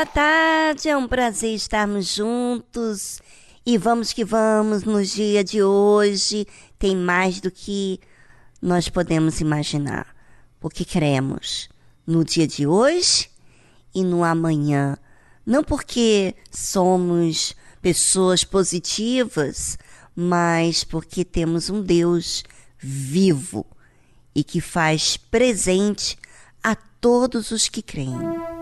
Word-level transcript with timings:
Boa 0.00 0.06
tarde, 0.06 0.88
é 0.88 0.96
um 0.96 1.06
prazer 1.06 1.54
estarmos 1.54 2.14
juntos 2.14 3.20
e 3.66 3.76
vamos 3.76 4.14
que 4.14 4.24
vamos 4.24 4.82
no 4.82 5.04
dia 5.04 5.44
de 5.44 5.62
hoje. 5.62 6.46
Tem 6.78 6.96
mais 6.96 7.38
do 7.38 7.50
que 7.50 8.00
nós 8.62 8.88
podemos 8.88 9.42
imaginar, 9.42 10.06
porque 10.58 10.86
cremos 10.86 11.68
no 12.06 12.24
dia 12.24 12.46
de 12.46 12.66
hoje 12.66 13.28
e 13.94 14.02
no 14.02 14.24
amanhã. 14.24 14.96
Não 15.44 15.62
porque 15.62 16.34
somos 16.50 17.54
pessoas 17.82 18.42
positivas, 18.42 19.76
mas 20.16 20.82
porque 20.82 21.26
temos 21.26 21.68
um 21.68 21.82
Deus 21.82 22.42
vivo 22.78 23.66
e 24.34 24.42
que 24.42 24.62
faz 24.62 25.18
presente 25.18 26.16
a 26.64 26.74
todos 26.74 27.50
os 27.50 27.68
que 27.68 27.82
creem. 27.82 28.59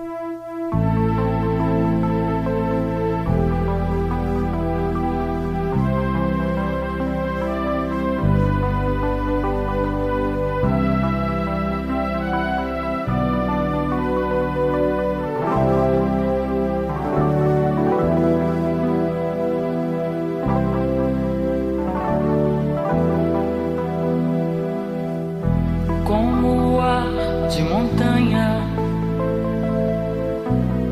montanha 27.98 28.60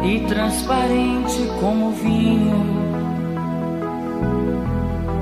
e 0.03 0.21
transparente 0.29 1.47
como 1.61 1.91
vinho, 1.93 2.67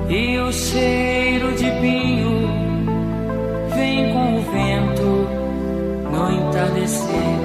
e 0.09 0.37
o 0.39 0.51
cheiro 0.51 1.51
de 1.53 1.69
pinho 1.81 2.47
vem 3.75 4.11
com 4.13 4.37
o 4.37 4.41
vento 4.41 5.27
no 6.11 6.31
entardecer, 6.31 7.39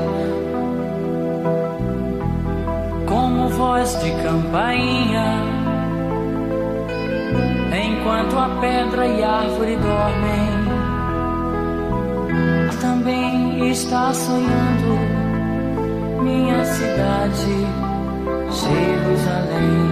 como 3.07 3.49
voz 3.51 3.99
de 4.03 4.11
campainha. 4.23 5.61
Enquanto 7.73 8.39
a 8.39 8.49
pedra 8.61 9.07
e 9.07 9.23
a 9.23 9.31
árvore 9.31 9.77
dormem, 9.77 10.70
também 12.77 13.71
está 13.71 14.13
sonhando 14.13 14.99
minha 16.23 16.65
cidade, 16.65 17.67
Jerusalém. 18.51 19.91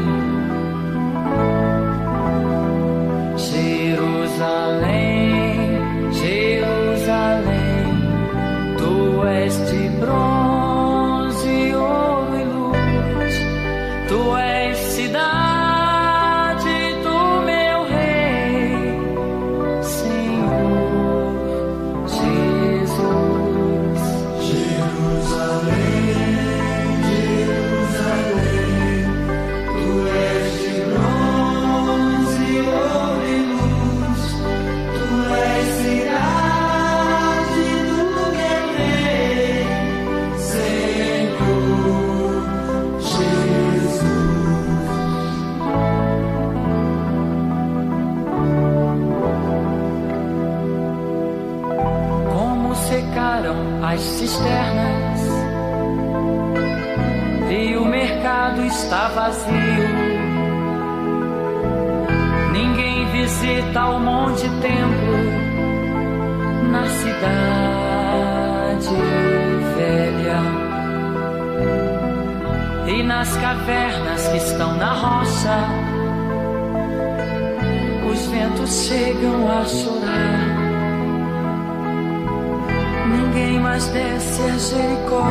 Jerusalém. 3.37 5.08
nas 73.19 73.37
cavernas 73.39 74.29
que 74.29 74.37
estão 74.37 74.77
na 74.77 74.93
roça. 74.93 75.59
Os 78.09 78.27
ventos 78.27 78.85
chegam 78.85 79.51
a 79.51 79.65
chorar. 79.65 80.39
Ninguém 83.09 83.59
mais 83.59 83.89
desce 83.89 84.41
a 84.43 84.57
Jericó, 84.57 85.27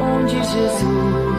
onde 0.00 0.36
Jesus. 0.36 1.33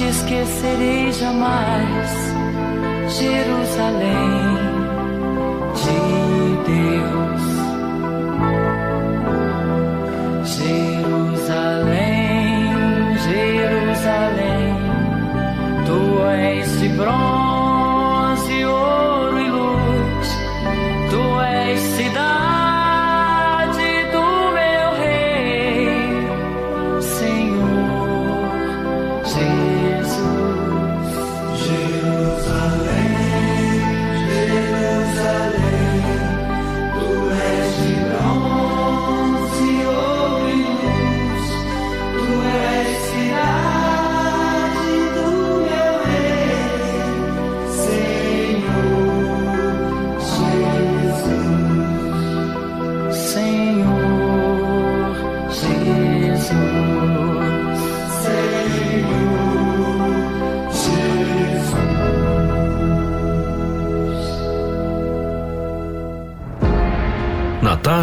te 0.00 0.08
esquecerei 0.08 1.12
jamais, 1.12 2.10
Jerusalém 3.18 4.56
de 5.76 6.00
Deus. 6.72 7.44
Jerusalém, 10.56 11.98
Jerusalém, 13.28 14.74
tu 15.84 16.00
és 16.30 16.80
de 16.80 16.88
bronze. 16.88 17.29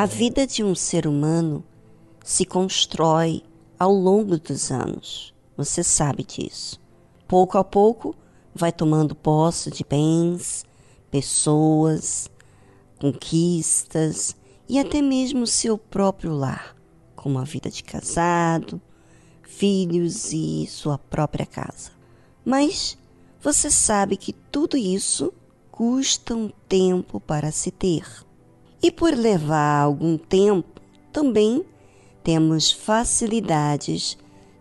A 0.00 0.06
vida 0.06 0.46
de 0.46 0.62
um 0.62 0.76
ser 0.76 1.08
humano 1.08 1.64
se 2.22 2.44
constrói 2.44 3.42
ao 3.76 3.92
longo 3.92 4.38
dos 4.38 4.70
anos. 4.70 5.34
Você 5.56 5.82
sabe 5.82 6.22
disso. 6.22 6.80
Pouco 7.26 7.58
a 7.58 7.64
pouco, 7.64 8.14
vai 8.54 8.70
tomando 8.70 9.16
posse 9.16 9.72
de 9.72 9.82
bens, 9.82 10.64
pessoas, 11.10 12.30
conquistas 13.00 14.36
e 14.68 14.78
até 14.78 15.02
mesmo 15.02 15.48
seu 15.48 15.76
próprio 15.76 16.32
lar, 16.32 16.76
como 17.16 17.40
a 17.40 17.42
vida 17.42 17.68
de 17.68 17.82
casado, 17.82 18.80
filhos 19.42 20.32
e 20.32 20.64
sua 20.68 20.96
própria 20.96 21.44
casa. 21.44 21.90
Mas 22.44 22.96
você 23.40 23.68
sabe 23.68 24.16
que 24.16 24.32
tudo 24.32 24.76
isso 24.76 25.34
custa 25.72 26.36
um 26.36 26.52
tempo 26.68 27.18
para 27.18 27.50
se 27.50 27.72
ter. 27.72 28.27
E 28.82 28.90
por 28.90 29.12
levar 29.12 29.82
algum 29.82 30.16
tempo, 30.16 30.80
também 31.12 31.64
temos 32.22 32.70
facilidades 32.70 34.16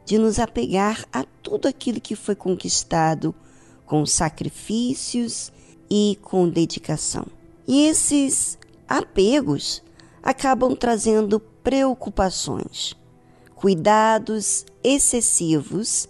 de 0.05 0.17
nos 0.17 0.39
apegar 0.39 1.05
a 1.11 1.23
tudo 1.43 1.67
aquilo 1.67 2.01
que 2.01 2.15
foi 2.15 2.33
conquistado 2.33 3.35
com 3.85 4.05
sacrifícios 4.05 5.51
e 5.89 6.17
com 6.21 6.49
dedicação. 6.49 7.25
E 7.67 7.85
esses 7.85 8.57
apegos 8.87 9.83
acabam 10.23 10.75
trazendo 10.75 11.39
preocupações, 11.39 12.95
cuidados 13.53 14.65
excessivos 14.83 16.07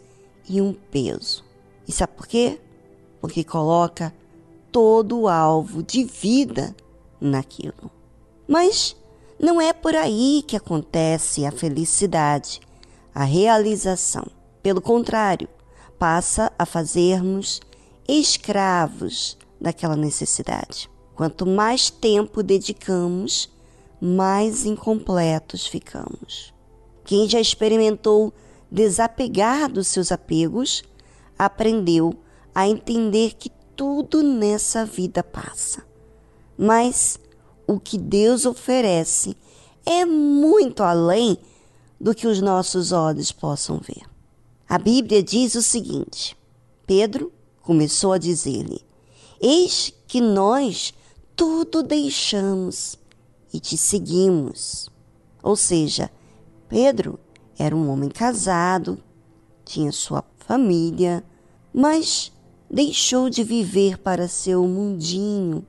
e 0.48 0.62
um 0.62 0.74
peso. 0.74 1.44
E 1.88 1.92
sabe 1.92 2.14
por 2.14 2.28
quê? 2.28 2.60
Porque 3.20 3.44
coloca 3.44 4.14
todo 4.72 5.22
o 5.22 5.28
alvo 5.28 5.82
de 5.84 6.04
vida 6.04 6.76
naquilo. 7.20 7.97
Mas 8.48 8.96
não 9.40 9.60
é 9.60 9.74
por 9.74 9.96
aí 9.96 10.44
que 10.48 10.56
acontece 10.56 11.46
a 11.46 11.52
felicidade, 11.52 12.62
a 13.14 13.24
realização. 13.24 14.26
Pelo 14.64 14.82
contrário, 14.82 15.48
passa 16.00 16.52
a 16.58 16.66
fazermos 16.66 17.60
escravos 18.08 19.38
daquela 19.60 19.96
necessidade. 19.96 20.90
Quanto 21.16 21.46
mais 21.46 21.90
tempo 21.90 22.44
dedicamos, 22.44 23.50
mais 24.00 24.66
incompletos 24.66 25.66
ficamos. 25.66 26.54
Quem 27.04 27.28
já 27.28 27.40
experimentou 27.40 28.34
desapegar 28.72 29.72
dos 29.72 29.88
seus 29.88 30.12
apegos, 30.12 30.84
aprendeu 31.38 32.14
a 32.54 32.68
entender 32.68 33.34
que 33.34 33.50
tudo 33.76 34.22
nessa 34.22 34.86
vida 34.86 35.24
passa. 35.24 35.84
Mas 36.58 37.20
o 37.68 37.80
que 37.80 37.98
Deus 37.98 38.46
oferece 38.46 39.36
é 39.86 40.06
muito 40.06 40.82
além 40.82 41.38
do 42.00 42.16
que 42.16 42.26
os 42.26 42.42
nossos 42.42 42.92
olhos 42.92 43.32
possam 43.32 43.80
ver. 43.80 44.04
A 44.68 44.78
Bíblia 44.78 45.22
diz 45.22 45.56
o 45.56 45.62
seguinte: 45.62 46.38
Pedro 46.86 47.32
começou 47.62 48.14
a 48.14 48.18
dizer-lhe: 48.18 48.82
Eis 49.42 49.94
que 50.08 50.22
nós 50.22 50.94
tudo 51.36 51.84
deixamos 51.84 52.98
e 53.54 53.60
te 53.60 53.78
seguimos. 53.78 54.90
Ou 55.44 55.56
seja, 55.56 56.10
Pedro 56.68 57.20
era 57.58 57.76
um 57.76 57.90
homem 57.90 58.10
casado, 58.10 58.98
tinha 59.64 59.92
sua 59.92 60.24
família, 60.38 61.24
mas 61.74 62.32
deixou 62.70 63.30
de 63.30 63.44
viver 63.44 63.98
para 63.98 64.28
seu 64.28 64.68
mundinho 64.68 65.66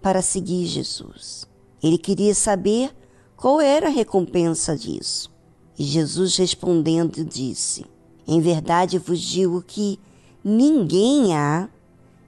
para 0.00 0.22
seguir 0.22 0.66
Jesus. 0.66 1.46
Ele 1.82 1.98
queria 1.98 2.34
saber 2.34 2.94
qual 3.36 3.60
era 3.60 3.86
a 3.86 3.90
recompensa 3.90 4.76
disso. 4.76 5.30
E 5.78 5.84
Jesus 5.84 6.36
respondendo 6.36 7.24
disse: 7.24 7.86
Em 8.26 8.40
verdade 8.40 8.98
vos 8.98 9.20
digo 9.20 9.62
que 9.62 9.98
ninguém 10.44 11.36
há 11.36 11.68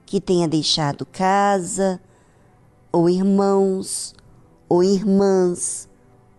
que 0.05 0.19
tenha 0.19 0.47
deixado 0.47 1.05
casa, 1.05 1.99
ou 2.91 3.09
irmãos, 3.09 4.13
ou 4.69 4.83
irmãs, 4.83 5.89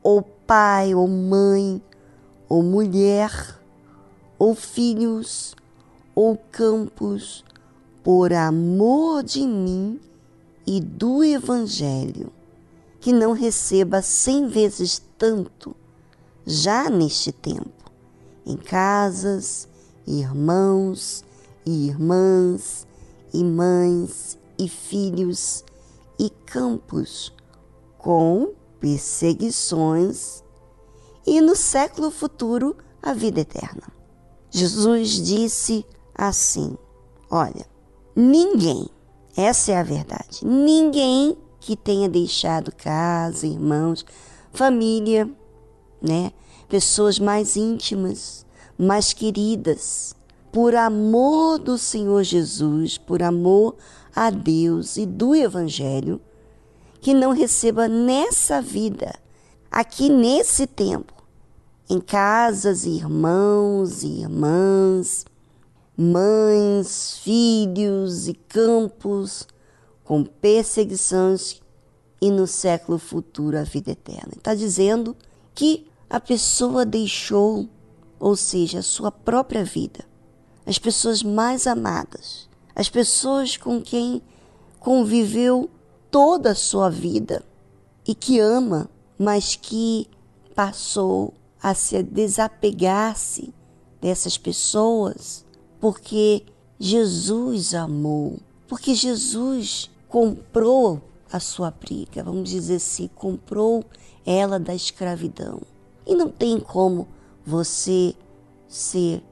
ou 0.02 0.22
pai, 0.22 0.94
ou 0.94 1.08
mãe, 1.08 1.82
ou 2.48 2.62
mulher, 2.62 3.60
ou 4.38 4.54
filhos, 4.54 5.54
ou 6.14 6.36
campos, 6.50 7.44
por 8.02 8.32
amor 8.32 9.22
de 9.22 9.46
mim 9.46 9.98
e 10.66 10.80
do 10.80 11.23
Evangelho, 11.23 12.33
que 13.00 13.12
não 13.12 13.33
receba 13.33 14.00
cem 14.00 14.49
vezes 14.49 15.02
tanto 15.18 15.76
já 16.47 16.88
neste 16.90 17.33
tempo, 17.33 17.90
em 18.47 18.56
casas, 18.56 19.68
irmãos 20.06 21.25
e 21.64 21.88
irmãs, 21.88 22.87
e 23.33 23.42
mães 23.42 24.38
e 24.59 24.68
filhos 24.68 25.64
e 26.18 26.30
campos, 26.30 27.33
com 27.99 28.52
perseguições, 28.78 30.42
e 31.26 31.40
no 31.40 31.56
século 31.56 32.11
futuro 32.11 32.76
a 33.02 33.12
vida 33.12 33.40
eterna. 33.40 33.92
Jesus 34.50 35.11
disse 35.11 35.85
assim: 36.14 36.76
Olha, 37.30 37.66
ninguém, 38.14 38.88
essa 39.36 39.72
é 39.72 39.76
a 39.76 39.82
verdade, 39.82 40.44
ninguém 40.44 41.36
que 41.60 41.76
tenha 41.76 42.08
deixado 42.08 42.70
casa, 42.74 43.46
irmãos, 43.46 44.04
família, 44.52 45.28
né? 46.00 46.32
Pessoas 46.68 47.18
mais 47.18 47.56
íntimas, 47.56 48.44
mais 48.78 49.12
queridas, 49.12 50.14
por 50.52 50.74
amor 50.74 51.58
do 51.58 51.76
Senhor 51.76 52.22
Jesus, 52.22 52.96
por 52.98 53.22
amor 53.22 53.76
a 54.14 54.30
Deus 54.30 54.96
e 54.96 55.06
do 55.06 55.34
Evangelho, 55.34 56.20
que 57.00 57.12
não 57.12 57.32
receba 57.32 57.88
nessa 57.88 58.60
vida, 58.60 59.14
aqui 59.70 60.08
nesse 60.08 60.66
tempo, 60.66 61.12
em 61.90 62.00
casas, 62.00 62.84
irmãos 62.84 64.02
e 64.02 64.20
irmãs, 64.20 65.24
mães, 65.96 67.18
filhos 67.18 68.26
e 68.28 68.34
campos, 68.34 69.46
com 70.02 70.24
perseguições 70.24 71.60
e 72.20 72.30
no 72.30 72.46
século 72.46 72.98
futuro 72.98 73.58
a 73.58 73.62
vida 73.62 73.92
eterna. 73.92 74.32
Está 74.36 74.54
dizendo 74.54 75.16
que 75.54 75.86
a 76.08 76.20
pessoa 76.20 76.84
deixou, 76.84 77.68
ou 78.18 78.36
seja, 78.36 78.80
a 78.80 78.82
sua 78.82 79.10
própria 79.10 79.64
vida, 79.64 80.04
as 80.66 80.78
pessoas 80.78 81.22
mais 81.22 81.66
amadas, 81.66 82.48
as 82.74 82.88
pessoas 82.88 83.56
com 83.56 83.80
quem 83.80 84.22
conviveu 84.80 85.70
toda 86.10 86.50
a 86.50 86.54
sua 86.54 86.90
vida 86.90 87.44
e 88.06 88.14
que 88.14 88.38
ama, 88.38 88.88
mas 89.18 89.56
que 89.56 90.08
passou 90.54 91.34
a 91.62 91.74
se 91.74 92.02
desapegar-se 92.02 93.54
dessas 94.00 94.36
pessoas 94.36 95.43
porque 95.84 96.46
Jesus 96.80 97.74
amou, 97.74 98.38
porque 98.66 98.94
Jesus 98.94 99.90
comprou 100.08 100.98
a 101.30 101.38
sua 101.38 101.70
briga, 101.70 102.24
vamos 102.24 102.48
dizer 102.48 102.76
assim, 102.76 103.06
comprou 103.14 103.84
ela 104.24 104.58
da 104.58 104.74
escravidão. 104.74 105.60
E 106.06 106.14
não 106.14 106.30
tem 106.30 106.58
como 106.58 107.06
você 107.44 108.14
ser 108.66 109.22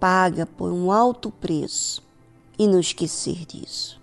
paga 0.00 0.46
por 0.46 0.72
um 0.72 0.90
alto 0.90 1.30
preço 1.30 2.02
e 2.58 2.66
não 2.66 2.80
esquecer 2.80 3.44
disso, 3.44 4.00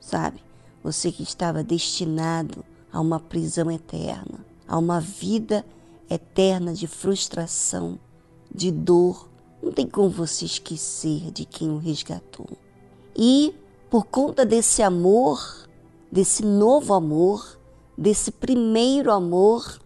sabe? 0.00 0.40
Você 0.84 1.10
que 1.10 1.24
estava 1.24 1.64
destinado 1.64 2.64
a 2.92 3.00
uma 3.00 3.18
prisão 3.18 3.68
eterna, 3.68 4.46
a 4.68 4.78
uma 4.78 5.00
vida 5.00 5.66
eterna 6.08 6.72
de 6.72 6.86
frustração, 6.86 7.98
de 8.54 8.70
dor, 8.70 9.31
não 9.62 9.70
tem 9.72 9.86
como 9.86 10.08
você 10.08 10.44
esquecer 10.44 11.30
de 11.30 11.44
quem 11.44 11.70
o 11.70 11.78
resgatou. 11.78 12.48
E 13.16 13.54
por 13.88 14.06
conta 14.06 14.44
desse 14.44 14.82
amor, 14.82 15.68
desse 16.10 16.44
novo 16.44 16.92
amor, 16.94 17.58
desse 17.96 18.30
primeiro 18.32 19.12
amor, 19.12 19.80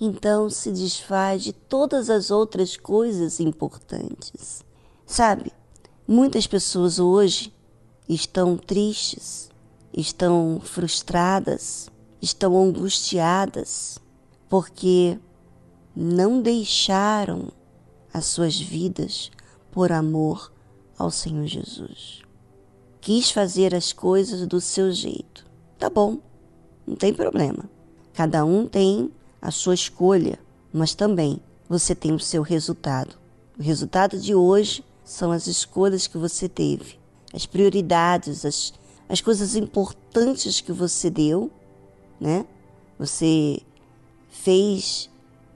então 0.00 0.50
se 0.50 0.70
desfaz 0.70 1.42
de 1.42 1.52
todas 1.52 2.10
as 2.10 2.30
outras 2.30 2.76
coisas 2.76 3.40
importantes. 3.40 4.64
Sabe, 5.06 5.52
muitas 6.06 6.46
pessoas 6.46 6.98
hoje 6.98 7.52
estão 8.08 8.56
tristes, 8.56 9.48
estão 9.92 10.60
frustradas, 10.62 11.88
estão 12.20 12.60
angustiadas, 12.60 13.98
porque 14.48 15.18
não 15.94 16.42
deixaram 16.42 17.48
as 18.12 18.26
suas 18.26 18.60
vidas 18.60 19.30
por 19.70 19.90
amor 19.90 20.52
ao 20.98 21.10
Senhor 21.10 21.46
Jesus. 21.46 22.22
Quis 23.00 23.30
fazer 23.30 23.74
as 23.74 23.92
coisas 23.92 24.46
do 24.46 24.60
seu 24.60 24.92
jeito. 24.92 25.44
Tá 25.78 25.90
bom, 25.90 26.18
não 26.86 26.94
tem 26.94 27.12
problema. 27.12 27.68
Cada 28.12 28.44
um 28.44 28.66
tem 28.66 29.10
a 29.40 29.50
sua 29.50 29.74
escolha, 29.74 30.38
mas 30.72 30.94
também 30.94 31.40
você 31.68 31.94
tem 31.94 32.12
o 32.12 32.20
seu 32.20 32.42
resultado. 32.42 33.16
O 33.58 33.62
resultado 33.62 34.18
de 34.18 34.34
hoje 34.34 34.84
são 35.04 35.32
as 35.32 35.46
escolhas 35.46 36.06
que 36.06 36.18
você 36.18 36.48
teve, 36.48 36.98
as 37.32 37.46
prioridades, 37.46 38.44
as, 38.44 38.72
as 39.08 39.20
coisas 39.20 39.56
importantes 39.56 40.60
que 40.60 40.72
você 40.72 41.10
deu, 41.10 41.50
né? 42.20 42.46
Você 42.98 43.60
fez 44.28 45.10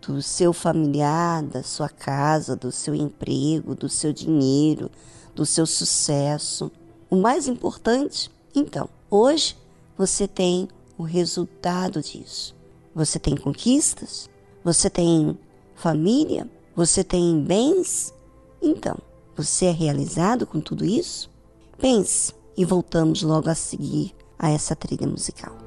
do 0.06 0.22
seu 0.22 0.52
familiar, 0.52 1.42
da 1.42 1.62
sua 1.62 1.88
casa, 1.88 2.54
do 2.54 2.70
seu 2.70 2.94
emprego, 2.94 3.74
do 3.74 3.88
seu 3.88 4.12
dinheiro, 4.12 4.90
do 5.34 5.44
seu 5.44 5.66
sucesso. 5.66 6.70
O 7.10 7.16
mais 7.16 7.48
importante, 7.48 8.30
então, 8.54 8.88
hoje 9.10 9.56
você 9.96 10.28
tem 10.28 10.68
o 10.96 11.02
resultado 11.02 12.00
disso. 12.00 12.54
Você 12.94 13.18
tem 13.18 13.36
conquistas, 13.36 14.30
você 14.64 14.88
tem 14.88 15.38
família, 15.74 16.48
você 16.74 17.04
tem 17.04 17.42
bens. 17.42 18.14
Então, 18.62 18.96
você 19.36 19.66
é 19.66 19.70
realizado 19.70 20.46
com 20.46 20.60
tudo 20.60 20.84
isso? 20.84 21.30
Pense 21.78 22.32
e 22.56 22.64
voltamos 22.64 23.22
logo 23.22 23.50
a 23.50 23.54
seguir 23.54 24.14
a 24.38 24.50
essa 24.50 24.74
trilha 24.74 25.06
musical. 25.06 25.65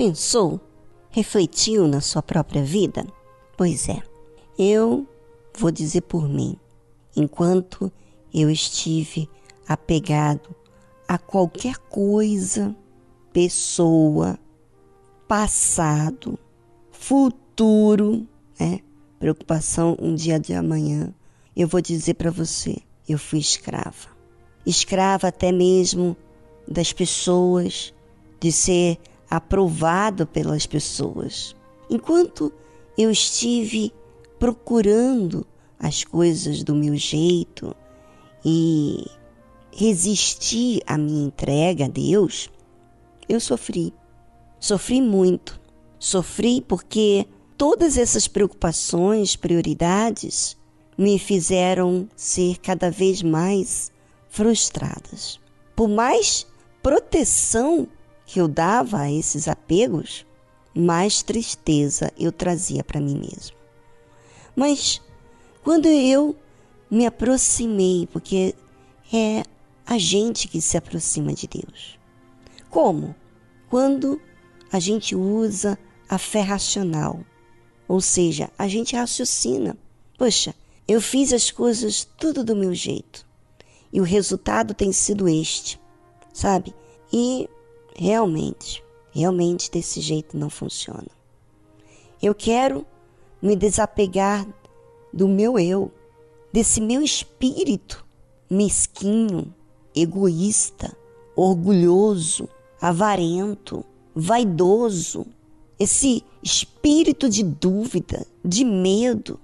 Pensou? 0.00 0.58
Refletiu 1.10 1.86
na 1.86 2.00
sua 2.00 2.22
própria 2.22 2.64
vida? 2.64 3.06
Pois 3.54 3.86
é, 3.86 4.02
eu 4.58 5.06
vou 5.58 5.70
dizer 5.70 6.00
por 6.00 6.26
mim. 6.26 6.56
Enquanto 7.14 7.92
eu 8.32 8.48
estive 8.48 9.28
apegado 9.68 10.56
a 11.06 11.18
qualquer 11.18 11.76
coisa, 11.76 12.74
pessoa, 13.30 14.38
passado, 15.28 16.38
futuro, 16.90 18.26
né? 18.58 18.80
Preocupação 19.18 19.98
um 20.00 20.14
dia 20.14 20.40
de 20.40 20.54
amanhã. 20.54 21.12
Eu 21.54 21.68
vou 21.68 21.82
dizer 21.82 22.14
para 22.14 22.30
você, 22.30 22.78
eu 23.06 23.18
fui 23.18 23.38
escrava. 23.38 24.08
Escrava 24.64 25.28
até 25.28 25.52
mesmo 25.52 26.16
das 26.66 26.90
pessoas 26.90 27.92
de 28.40 28.50
ser 28.50 28.98
aprovado 29.30 30.26
pelas 30.26 30.66
pessoas. 30.66 31.54
Enquanto 31.88 32.52
eu 32.98 33.10
estive 33.10 33.92
procurando 34.38 35.46
as 35.78 36.02
coisas 36.02 36.62
do 36.62 36.74
meu 36.74 36.96
jeito 36.96 37.74
e 38.44 39.06
resisti 39.72 40.80
à 40.86 40.98
minha 40.98 41.26
entrega 41.26 41.84
a 41.84 41.88
Deus, 41.88 42.50
eu 43.28 43.38
sofri. 43.38 43.94
Sofri 44.58 45.00
muito. 45.00 45.60
Sofri 45.98 46.60
porque 46.60 47.26
todas 47.56 47.96
essas 47.96 48.26
preocupações, 48.26 49.36
prioridades, 49.36 50.56
me 50.98 51.18
fizeram 51.18 52.08
ser 52.16 52.58
cada 52.58 52.90
vez 52.90 53.22
mais 53.22 53.92
frustradas. 54.28 55.38
Por 55.76 55.88
mais 55.88 56.46
proteção 56.82 57.88
que 58.30 58.40
eu 58.40 58.46
dava 58.46 59.00
a 59.00 59.10
esses 59.10 59.48
apegos, 59.48 60.24
mais 60.72 61.20
tristeza 61.20 62.12
eu 62.16 62.30
trazia 62.30 62.84
para 62.84 63.00
mim 63.00 63.18
mesmo. 63.18 63.56
Mas 64.54 65.02
quando 65.64 65.86
eu 65.86 66.36
me 66.88 67.06
aproximei, 67.06 68.06
porque 68.12 68.54
é 69.12 69.42
a 69.84 69.98
gente 69.98 70.46
que 70.46 70.60
se 70.60 70.76
aproxima 70.76 71.32
de 71.32 71.48
Deus. 71.48 71.98
Como? 72.70 73.16
Quando 73.68 74.20
a 74.70 74.78
gente 74.78 75.16
usa 75.16 75.76
a 76.08 76.16
fé 76.16 76.42
racional, 76.42 77.18
ou 77.88 78.00
seja, 78.00 78.48
a 78.56 78.68
gente 78.68 78.94
raciocina. 78.94 79.76
Poxa, 80.16 80.54
eu 80.86 81.00
fiz 81.00 81.32
as 81.32 81.50
coisas 81.50 82.08
tudo 82.16 82.44
do 82.44 82.54
meu 82.54 82.72
jeito 82.74 83.26
e 83.92 84.00
o 84.00 84.04
resultado 84.04 84.72
tem 84.72 84.92
sido 84.92 85.28
este, 85.28 85.80
sabe? 86.32 86.72
E 87.12 87.48
realmente, 87.96 88.82
realmente 89.10 89.70
desse 89.70 90.00
jeito 90.00 90.36
não 90.36 90.50
funciona. 90.50 91.08
Eu 92.22 92.34
quero 92.34 92.86
me 93.40 93.56
desapegar 93.56 94.46
do 95.12 95.26
meu 95.26 95.58
eu, 95.58 95.90
desse 96.52 96.80
meu 96.80 97.02
espírito 97.02 98.04
mesquinho, 98.50 99.54
egoísta, 99.94 100.96
orgulhoso, 101.36 102.48
avarento, 102.80 103.84
vaidoso, 104.14 105.24
esse 105.78 106.24
espírito 106.42 107.28
de 107.28 107.44
dúvida, 107.44 108.26
de 108.44 108.64
medo, 108.64 109.38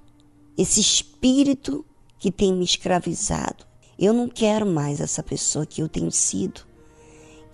esse 0.59 0.81
espírito 0.81 1.85
que 2.19 2.33
tem 2.33 2.53
me 2.53 2.65
escravizado. 2.65 3.65
Eu 3.99 4.13
não 4.13 4.29
quero 4.29 4.67
mais 4.67 5.01
essa 5.01 5.23
pessoa 5.23 5.65
que 5.65 5.81
eu 5.81 5.89
tenho 5.89 6.11
sido, 6.11 6.63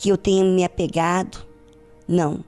que 0.02 0.08
eu 0.08 0.18
tenho 0.18 0.44
me 0.44 0.64
apegado. 0.64 1.46
Não, 2.08 2.44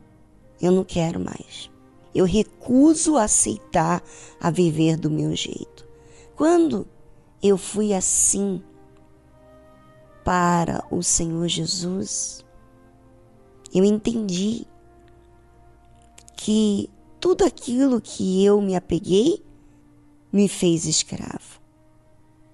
eu 0.60 0.72
não 0.72 0.82
quero 0.82 1.20
mais. 1.20 1.70
Eu 2.12 2.24
recuso 2.24 3.16
aceitar 3.16 4.02
a 4.40 4.50
viver 4.50 4.96
do 4.96 5.08
meu 5.08 5.36
jeito. 5.36 5.88
Quando 6.34 6.84
eu 7.40 7.56
fui 7.56 7.94
assim 7.94 8.60
para 10.24 10.84
o 10.90 11.00
Senhor 11.00 11.46
Jesus, 11.46 12.44
eu 13.72 13.84
entendi 13.84 14.66
que 16.36 16.90
tudo 17.20 17.44
aquilo 17.44 18.00
que 18.00 18.44
eu 18.44 18.60
me 18.60 18.74
apeguei 18.74 19.44
me 20.32 20.48
fez 20.48 20.86
escravo. 20.86 21.60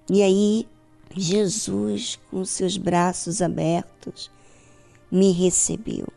E 0.07 0.21
aí, 0.21 0.67
Jesus, 1.15 2.19
com 2.29 2.45
seus 2.45 2.77
braços 2.77 3.41
abertos, 3.41 4.29
me 5.11 5.31
recebeu. 5.31 6.07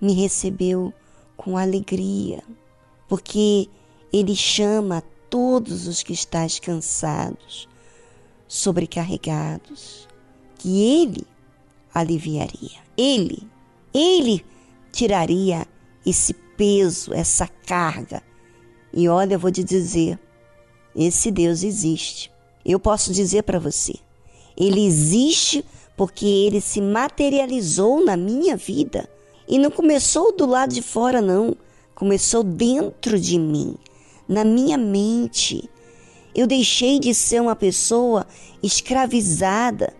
Me 0.00 0.14
recebeu 0.14 0.92
com 1.36 1.56
alegria, 1.56 2.42
porque 3.08 3.68
Ele 4.12 4.34
chama 4.34 5.02
todos 5.28 5.86
os 5.86 6.02
que 6.02 6.12
estáis 6.12 6.58
cansados, 6.58 7.68
sobrecarregados, 8.48 10.08
que 10.58 10.82
Ele 10.82 11.26
aliviaria. 11.94 12.80
Ele, 12.96 13.46
Ele 13.94 14.44
tiraria 14.90 15.66
esse 16.04 16.34
peso, 16.34 17.12
essa 17.14 17.46
carga. 17.46 18.22
E 18.92 19.08
olha, 19.08 19.34
eu 19.34 19.38
vou 19.38 19.50
te 19.50 19.62
dizer, 19.62 20.18
esse 20.94 21.30
Deus 21.30 21.62
existe. 21.62 22.30
Eu 22.64 22.78
posso 22.78 23.12
dizer 23.12 23.42
para 23.42 23.58
você, 23.58 23.94
ele 24.56 24.84
existe 24.84 25.64
porque 25.96 26.26
ele 26.26 26.60
se 26.60 26.80
materializou 26.80 28.04
na 28.04 28.16
minha 28.16 28.56
vida. 28.56 29.08
E 29.46 29.58
não 29.58 29.70
começou 29.70 30.34
do 30.34 30.46
lado 30.46 30.72
de 30.72 30.82
fora, 30.82 31.20
não. 31.20 31.56
Começou 31.94 32.42
dentro 32.42 33.18
de 33.18 33.38
mim, 33.38 33.76
na 34.26 34.44
minha 34.44 34.78
mente. 34.78 35.68
Eu 36.34 36.46
deixei 36.46 36.98
de 36.98 37.14
ser 37.14 37.40
uma 37.40 37.54
pessoa 37.54 38.26
escravizada 38.62 39.92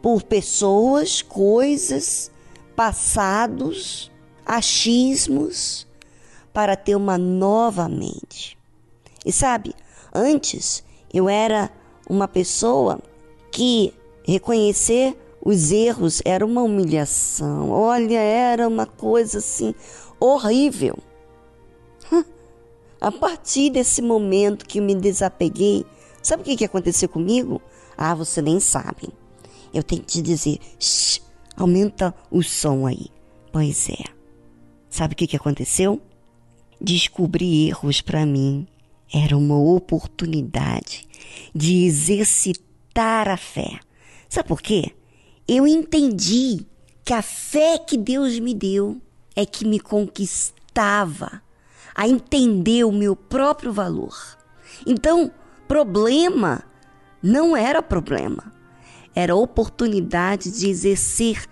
por 0.00 0.22
pessoas, 0.22 1.20
coisas, 1.20 2.30
passados, 2.76 4.10
achismos, 4.46 5.86
para 6.52 6.76
ter 6.76 6.94
uma 6.94 7.18
nova 7.18 7.88
mente. 7.88 8.56
E 9.26 9.32
sabe, 9.32 9.74
antes 10.14 10.84
eu 11.12 11.28
era 11.28 11.70
uma 12.08 12.28
pessoa 12.28 13.00
que 13.50 13.92
reconhecer 14.32 15.16
os 15.44 15.72
erros 15.72 16.20
era 16.24 16.44
uma 16.44 16.62
humilhação. 16.62 17.70
Olha, 17.70 18.18
era 18.18 18.68
uma 18.68 18.84
coisa 18.84 19.38
assim 19.38 19.74
horrível. 20.20 20.98
A 23.00 23.10
partir 23.12 23.70
desse 23.70 24.02
momento 24.02 24.66
que 24.66 24.80
me 24.80 24.94
desapeguei, 24.94 25.86
sabe 26.22 26.42
o 26.42 26.44
que, 26.44 26.56
que 26.56 26.64
aconteceu 26.64 27.08
comigo? 27.08 27.62
Ah, 27.96 28.14
você 28.14 28.42
nem 28.42 28.60
sabe. 28.60 29.08
Eu 29.72 29.82
tenho 29.82 30.02
que 30.02 30.08
te 30.08 30.22
dizer, 30.22 30.58
Shh, 30.78 31.20
aumenta 31.56 32.14
o 32.30 32.42
som 32.42 32.86
aí. 32.86 33.06
Pois 33.52 33.88
é. 33.88 34.04
Sabe 34.90 35.14
o 35.14 35.16
que, 35.16 35.26
que 35.26 35.36
aconteceu? 35.36 36.00
Descobrir 36.80 37.68
erros 37.68 38.00
para 38.00 38.26
mim 38.26 38.66
era 39.12 39.36
uma 39.36 39.58
oportunidade 39.58 41.08
de 41.54 41.84
exercitar 41.84 43.28
a 43.28 43.36
fé. 43.36 43.78
Sabe 44.28 44.48
por 44.48 44.60
quê? 44.60 44.94
Eu 45.46 45.66
entendi 45.66 46.66
que 47.04 47.14
a 47.14 47.22
fé 47.22 47.78
que 47.78 47.96
Deus 47.96 48.38
me 48.38 48.54
deu 48.54 49.00
é 49.34 49.46
que 49.46 49.64
me 49.64 49.80
conquistava 49.80 51.42
a 51.94 52.06
entender 52.06 52.84
o 52.84 52.92
meu 52.92 53.16
próprio 53.16 53.72
valor. 53.72 54.14
Então, 54.86 55.32
problema 55.66 56.62
não 57.22 57.56
era 57.56 57.82
problema, 57.82 58.52
era 59.14 59.34
oportunidade 59.34 60.50
de 60.50 60.68
exercer 60.68 61.44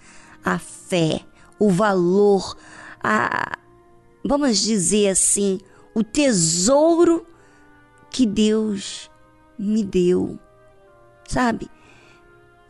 a 0.45 0.59
fé, 0.59 1.23
o 1.59 1.71
valor, 1.71 2.57
a, 3.03 3.59
vamos 4.25 4.59
dizer 4.59 5.09
assim, 5.09 5.59
o 5.95 6.05
tesouro 6.05 7.27
que 8.11 8.27
Deus 8.27 9.11
me 9.59 9.83
deu. 9.83 10.39
Sabe? 11.27 11.69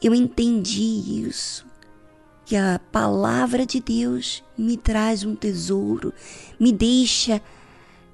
Eu 0.02 0.14
entendi 0.14 1.26
isso. 1.26 1.66
Que 2.44 2.54
a 2.54 2.80
palavra 2.92 3.66
de 3.66 3.80
Deus 3.80 4.44
me 4.56 4.76
traz 4.76 5.24
um 5.24 5.34
tesouro, 5.34 6.14
me 6.60 6.70
deixa 6.70 7.42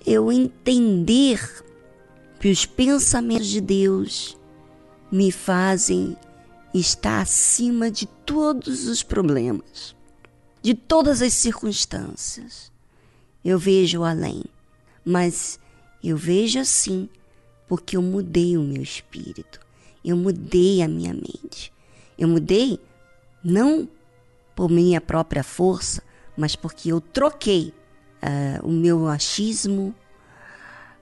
eu 0.07 0.33
entender 0.33 1.65
que 2.41 2.51
os 2.51 2.65
pensamentos 2.65 3.47
de 3.47 3.61
Deus 3.61 4.37
me 5.11 5.31
fazem 5.31 6.17
estar 6.73 7.21
acima 7.21 7.91
de 7.91 8.07
todos 8.07 8.89
os 8.89 9.03
problemas, 9.03 9.95
de 10.63 10.75
todas 10.75 11.21
as 11.21 11.35
circunstâncias. 11.35 12.73
Eu 13.45 13.59
vejo 13.59 14.03
além, 14.03 14.45
mas 15.05 15.61
eu 16.03 16.17
vejo 16.17 16.59
assim 16.59 17.09
porque 17.69 17.97
eu 17.97 18.03
mudei 18.03 18.57
o 18.57 18.63
meu 18.63 18.83
espírito, 18.83 19.61
eu 20.05 20.17
mudei 20.17 20.83
a 20.83 20.89
minha 20.89 21.13
mente. 21.13 21.73
Eu 22.19 22.29
mudei 22.29 22.79
não 23.43 23.89
por 24.55 24.71
minha 24.71 25.01
própria 25.01 25.43
força, 25.43 26.03
mas 26.37 26.57
porque 26.57 26.93
eu 26.93 27.01
troquei 27.01 27.73
uh, 28.23 28.67
o 28.67 28.71
meu 28.71 29.09
achismo, 29.09 29.95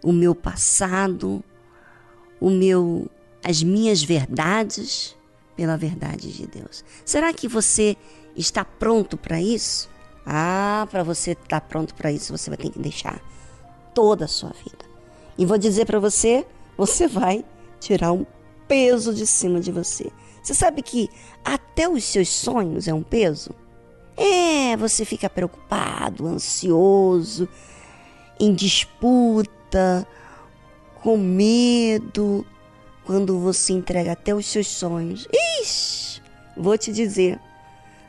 o 0.03 0.13
meu 0.13 0.35
passado, 0.35 1.43
o 2.41 2.51
meu, 2.51 3.11
as 3.45 3.63
minhas 3.63 4.03
verdades 4.03 5.17
pela 5.57 5.77
verdade 5.77 6.33
de 6.33 6.47
Deus. 6.47 6.85
Será 7.05 7.33
que 7.33 7.47
você 7.47 7.97
está 8.35 8.65
pronto 8.65 9.17
para 9.17 9.41
isso? 9.41 9.91
Ah, 10.25 10.87
para 10.91 11.03
você 11.03 11.33
estar 11.33 11.61
pronto 11.63 11.95
para 11.95 12.13
isso, 12.13 12.37
você 12.37 12.51
vai 12.51 12.57
ter 12.57 12.71
que 12.71 12.79
deixar 12.79 13.21
toda 13.95 14.25
a 14.25 14.29
sua 14.29 14.51
vida. 14.51 14.85
E 15.37 15.45
vou 15.45 15.59
dizer 15.59 15.87
para 15.87 15.99
você 15.99 16.47
você 16.77 17.07
vai 17.07 17.45
tirar 17.79 18.13
um 18.13 18.25
peso 18.71 19.13
de 19.13 19.27
cima 19.27 19.59
de 19.59 19.73
você. 19.73 20.13
Você 20.41 20.55
sabe 20.55 20.81
que 20.81 21.11
até 21.45 21.89
os 21.89 22.05
seus 22.05 22.29
sonhos 22.29 22.87
é 22.87 22.95
um 22.95 23.03
peso? 23.03 23.51
É, 24.17 24.77
você 24.77 25.05
fica 25.05 25.29
preocupado, 25.29 26.29
ansioso, 26.29 27.49
em 28.39 28.55
disputa, 28.55 30.07
com 31.03 31.17
medo, 31.17 32.47
quando 33.05 33.41
você 33.41 33.73
entrega 33.73 34.13
até 34.13 34.33
os 34.33 34.47
seus 34.47 34.69
sonhos. 34.69 35.27
Ixi, 35.61 36.23
vou 36.57 36.79
te 36.79 36.93
dizer, 36.93 37.41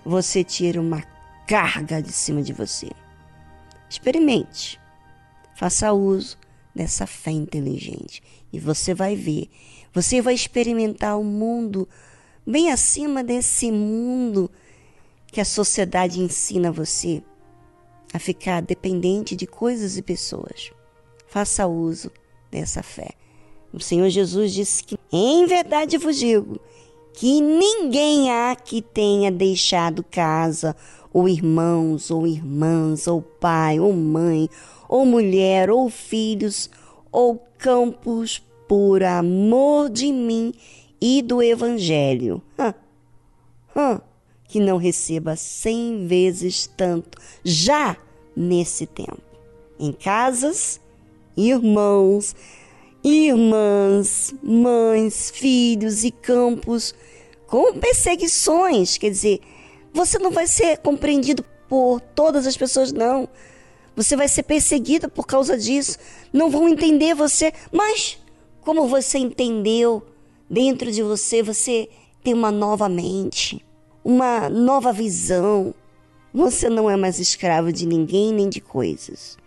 você 0.05 0.43
tira 0.43 0.79
uma 0.79 1.01
carga 1.47 2.03
de 2.03 2.11
cima 2.11 2.43
de 2.43 2.53
você. 2.53 2.91
Experimente, 3.89 4.79
faça 5.55 5.91
uso 5.91 6.37
dessa 6.75 7.07
fé 7.07 7.31
inteligente 7.31 8.21
e 8.53 8.59
você 8.59 8.93
vai 8.93 9.15
ver, 9.15 9.49
você 9.93 10.21
vai 10.21 10.33
experimentar 10.33 11.17
o 11.17 11.21
um 11.21 11.25
mundo 11.25 11.87
bem 12.45 12.71
acima 12.71 13.23
desse 13.23 13.71
mundo 13.71 14.49
que 15.27 15.41
a 15.41 15.45
sociedade 15.45 16.19
ensina 16.19 16.71
você 16.71 17.21
a 18.13 18.19
ficar 18.19 18.61
dependente 18.61 19.35
de 19.35 19.47
coisas 19.47 19.97
e 19.97 20.01
pessoas. 20.01 20.71
Faça 21.27 21.65
uso 21.67 22.11
dessa 22.51 22.83
fé. 22.83 23.11
O 23.73 23.79
Senhor 23.79 24.09
Jesus 24.09 24.53
disse 24.53 24.83
que, 24.83 24.97
em 25.11 25.45
verdade 25.45 25.97
vos 25.97 26.17
digo, 26.17 26.59
que 27.13 27.39
ninguém 27.39 28.29
há 28.29 28.55
que 28.55 28.81
tenha 28.81 29.31
deixado 29.31 30.03
casa, 30.03 30.75
ou 31.13 31.27
irmãos, 31.27 32.11
ou 32.11 32.27
irmãs, 32.27 33.07
ou 33.07 33.21
pai, 33.21 33.79
ou 33.79 33.93
mãe, 33.93 34.49
ou 34.89 35.05
mulher, 35.05 35.69
ou 35.69 35.89
filhos, 35.89 36.69
ou 37.11 37.41
campos, 37.57 38.43
por 38.71 39.03
amor 39.03 39.89
de 39.89 40.13
mim 40.13 40.53
e 41.01 41.21
do 41.21 41.43
Evangelho. 41.43 42.41
Hã? 42.57 42.73
Hã? 43.75 44.01
Que 44.47 44.61
não 44.61 44.77
receba 44.77 45.35
cem 45.35 46.07
vezes 46.07 46.71
tanto 46.77 47.17
já 47.43 47.97
nesse 48.33 48.85
tempo. 48.85 49.21
Em 49.77 49.91
casas, 49.91 50.79
irmãos, 51.35 52.33
irmãs, 53.03 54.33
mães, 54.41 55.29
filhos 55.31 56.05
e 56.05 56.11
campos 56.11 56.95
com 57.47 57.73
perseguições. 57.73 58.97
Quer 58.97 59.09
dizer, 59.09 59.41
você 59.91 60.17
não 60.17 60.31
vai 60.31 60.47
ser 60.47 60.77
compreendido 60.77 61.43
por 61.67 61.99
todas 61.99 62.47
as 62.47 62.55
pessoas, 62.55 62.93
não. 62.93 63.27
Você 63.97 64.15
vai 64.15 64.29
ser 64.29 64.43
perseguido 64.43 65.09
por 65.09 65.27
causa 65.27 65.57
disso. 65.57 65.97
Não 66.31 66.49
vão 66.49 66.69
entender 66.69 67.13
você. 67.13 67.51
Mas, 67.69 68.20
como 68.61 68.87
você 68.87 69.17
entendeu 69.17 70.03
dentro 70.49 70.91
de 70.91 71.03
você, 71.03 71.43
você 71.43 71.89
tem 72.23 72.33
uma 72.33 72.51
nova 72.51 72.87
mente, 72.87 73.65
uma 74.03 74.49
nova 74.49 74.91
visão. 74.93 75.73
Você 76.33 76.69
não 76.69 76.89
é 76.89 76.95
mais 76.95 77.19
escravo 77.19 77.71
de 77.71 77.85
ninguém 77.85 78.33
nem 78.33 78.47
de 78.47 78.61
coisas. 78.61 79.37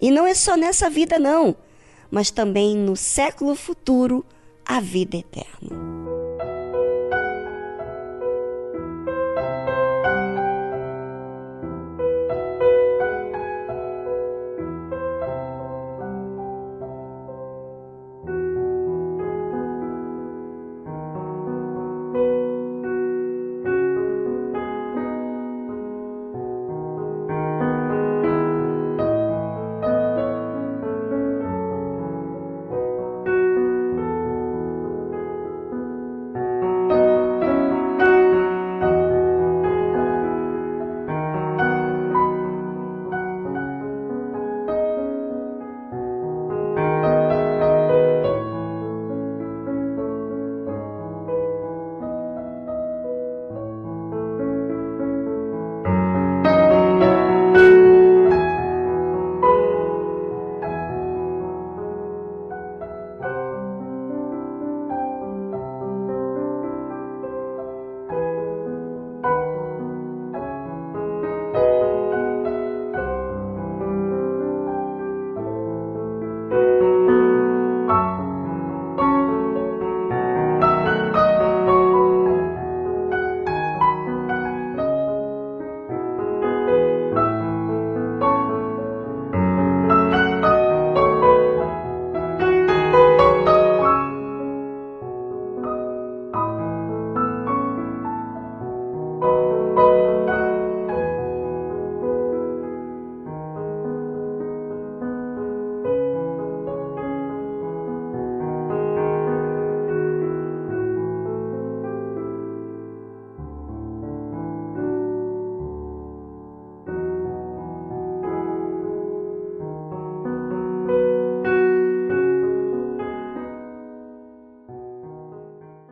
E 0.00 0.10
não 0.10 0.26
é 0.26 0.34
só 0.34 0.56
nessa 0.56 0.90
vida, 0.90 1.18
não 1.18 1.56
mas 2.10 2.30
também 2.30 2.76
no 2.76 2.96
século 2.96 3.54
futuro 3.54 4.24
a 4.64 4.80
vida 4.80 5.16
eterna. 5.16 6.25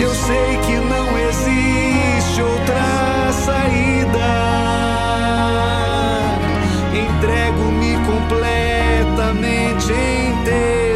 Eu 0.00 0.14
sei 0.14 0.58
que 0.58 0.76
não 0.76 1.18
existe 1.18 2.40
outra 2.40 3.32
saída. 3.32 4.28
Entrego-me 6.94 7.96
completamente 8.06 9.92
inteiro. 9.92 10.87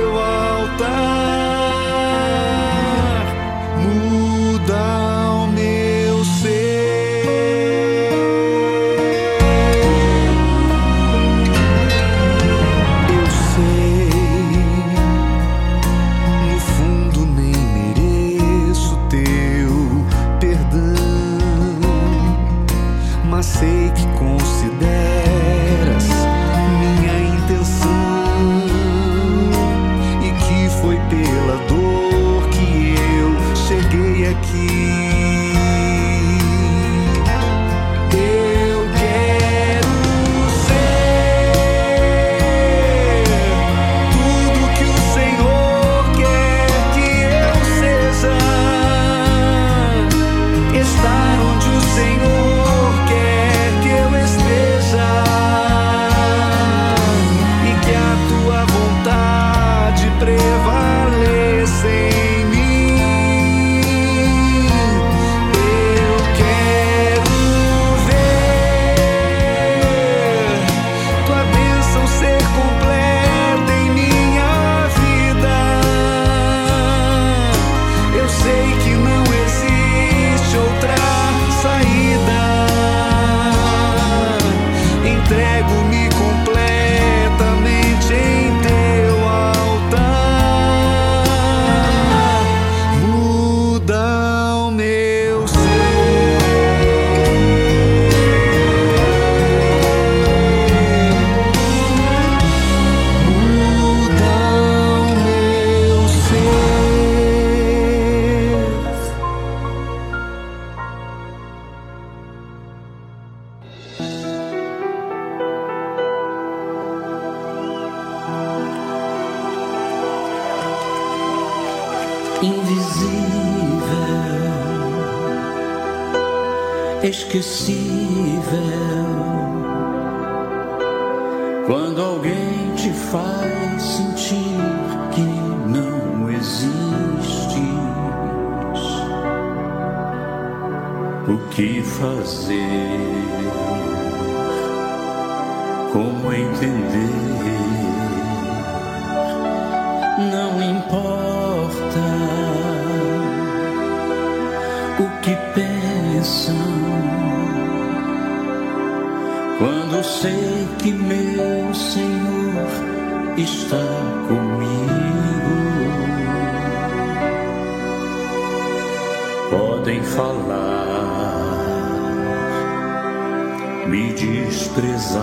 me 173.87 174.13
desprezar. 174.13 175.23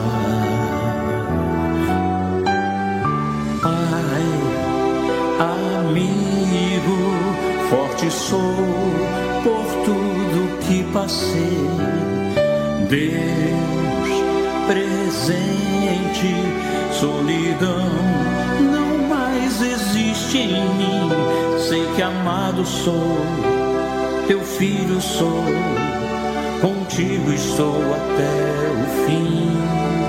Pai, 3.61 4.25
amigo, 5.79 6.97
forte 7.69 8.09
sou 8.11 8.55
por 9.43 9.65
tudo 9.85 10.59
que 10.61 10.83
passei. 10.91 11.69
Deus 12.89 13.89
presente, 14.67 16.33
solidão 16.91 17.89
não 18.71 19.07
mais 19.07 19.61
existe 19.61 20.37
em 20.37 20.63
mim. 20.75 21.09
Sei 21.67 21.85
que 21.95 22.01
amado 22.01 22.65
sou, 22.65 23.17
teu 24.27 24.41
filho 24.41 24.99
sou 24.99 25.43
contigo 26.61 27.31
estou 27.31 27.81
até 27.93 28.29
o 28.71 29.05
fim. 29.05 30.08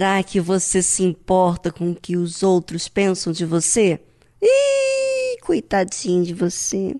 Será 0.00 0.22
que 0.22 0.40
você 0.40 0.80
se 0.80 1.02
importa 1.02 1.70
com 1.70 1.90
o 1.90 1.94
que 1.94 2.16
os 2.16 2.42
outros 2.42 2.88
pensam 2.88 3.34
de 3.34 3.44
você? 3.44 4.00
Ih, 4.40 5.38
coitadinho 5.42 6.24
de 6.24 6.32
você. 6.32 6.96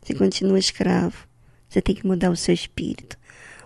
Você 0.00 0.14
continua 0.14 0.60
escravo. 0.60 1.26
Você 1.68 1.82
tem 1.82 1.96
que 1.96 2.06
mudar 2.06 2.30
o 2.30 2.36
seu 2.36 2.54
espírito. 2.54 3.18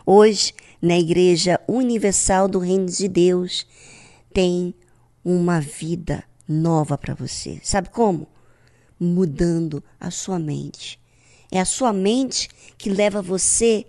Hoje, 0.06 0.54
na 0.80 0.98
Igreja 0.98 1.60
Universal 1.68 2.48
do 2.48 2.58
Reino 2.58 2.86
de 2.86 3.06
Deus, 3.06 3.66
tem 4.32 4.74
uma 5.22 5.60
vida 5.60 6.24
nova 6.48 6.96
para 6.96 7.12
você. 7.12 7.60
Sabe 7.62 7.90
como? 7.90 8.26
Mudando 8.98 9.84
a 10.00 10.10
sua 10.10 10.38
mente. 10.38 10.98
É 11.50 11.60
a 11.60 11.66
sua 11.66 11.92
mente 11.92 12.48
que 12.78 12.88
leva 12.88 13.20
você 13.20 13.84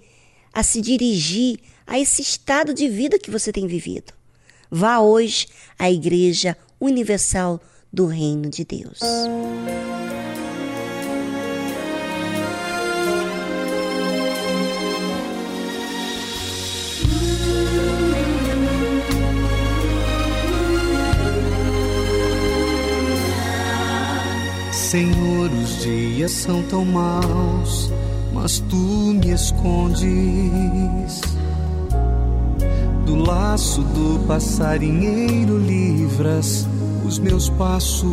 a 0.52 0.64
se 0.64 0.82
dirigir 0.82 1.62
a 1.88 1.98
esse 1.98 2.22
estado 2.22 2.74
de 2.74 2.90
vida 2.90 3.18
que 3.18 3.32
você 3.32 3.50
tem 3.50 3.68
vivido. 3.68 4.12
Vá 4.76 5.00
hoje 5.00 5.46
à 5.78 5.92
Igreja 5.92 6.58
Universal 6.82 7.62
do 7.94 8.08
Reino 8.08 8.50
de 8.50 8.66
Deus. 8.66 8.98
Senhor, 24.72 25.52
os 25.52 25.84
dias 25.84 26.32
são 26.32 26.64
tão 26.64 26.84
maus, 26.84 27.92
mas 28.34 28.58
tu 28.58 28.76
me 28.76 29.34
escondes 29.34 30.02
do 33.06 33.16
laço 33.16 33.82
do 33.82 34.26
passarinheiro, 34.28 35.58
livras 35.58 36.68
os 37.06 37.20
meus 37.20 37.50
passos. 37.50 38.10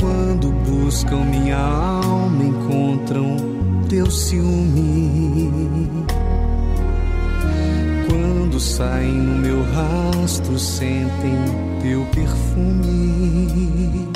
Quando 0.00 0.50
buscam 0.68 1.24
minha 1.24 1.58
alma, 1.58 2.44
encontram 2.44 3.36
teu 3.88 4.10
ciúme 4.10 5.48
quando 8.58 8.60
saem 8.60 9.12
no 9.12 9.38
meu 9.38 9.62
rastro, 9.62 10.58
sentem 10.58 11.36
teu 11.80 12.04
perfume. 12.06 14.08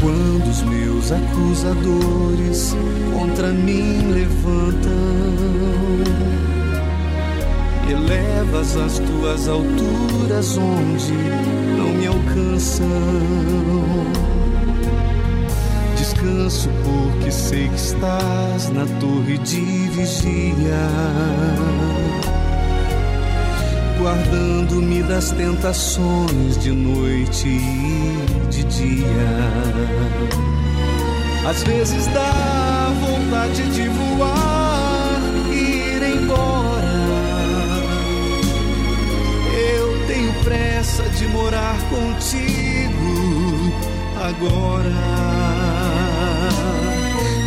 Quando 0.00 0.48
os 0.48 0.62
meus 0.62 1.10
acusadores 1.10 2.76
contra 3.12 3.48
mim 3.48 4.12
levantam, 4.12 4.92
elevas 7.90 8.76
as 8.76 8.98
tuas 9.00 9.48
alturas 9.48 10.56
onde 10.56 11.12
não 11.76 11.92
me 11.94 12.06
alcançam. 12.06 12.86
Descanso 15.96 16.68
porque 16.84 17.32
sei 17.32 17.68
que 17.68 17.74
estás 17.74 18.68
na 18.70 18.86
torre 19.00 19.38
de 19.38 19.60
vigia 19.88 20.88
guardando-me 23.98 25.02
das 25.02 25.32
tentações 25.32 26.56
de 26.58 26.70
noite 26.70 27.48
e 27.48 28.46
de 28.48 28.64
dia. 28.64 29.08
Às 31.48 31.62
vezes 31.64 32.06
dá 32.08 32.92
vontade 33.00 33.62
de 33.72 33.88
voar 33.88 35.20
e 35.50 35.96
ir 35.96 36.02
embora. 36.02 36.86
Eu 39.76 40.06
tenho 40.06 40.32
pressa 40.44 41.02
de 41.10 41.26
morar 41.28 41.78
contigo 41.90 43.08
agora. 44.22 44.94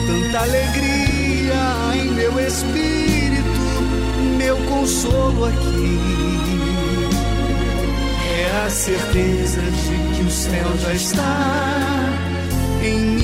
Tanta 0.07 0.39
alegria 0.39 1.61
em 1.95 2.11
meu 2.11 2.39
espírito, 2.39 3.20
meu 4.41 4.57
consolo 4.65 5.45
aqui 5.45 6.01
a 8.65 8.69
certeza 8.69 9.61
de 9.61 10.15
que 10.15 10.23
o 10.23 10.31
céu 10.31 10.77
já 10.77 10.93
está 10.93 12.09
em 12.83 12.99
mim. 12.99 13.21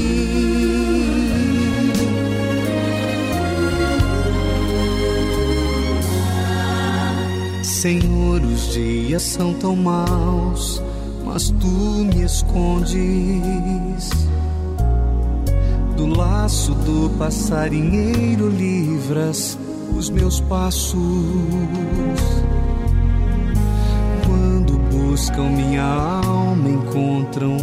Senhor, 7.63 8.41
os 8.41 8.73
dias 8.73 9.23
são 9.23 9.53
tão 9.53 9.75
maus, 9.75 10.81
mas 11.25 11.49
tu 11.49 11.67
me 11.67 12.23
escondes 12.23 14.09
do 15.95 16.05
laço 16.05 16.73
do 16.73 17.09
passarinheiro, 17.17 18.49
livras 18.49 19.57
os 19.97 20.09
meus 20.09 20.39
passos 20.41 20.97
buscam 25.17 25.49
minha 25.49 25.83
alma, 25.83 26.69
encontram 26.69 27.57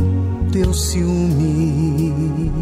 teu 0.51 0.75
ciúme. 0.75 2.53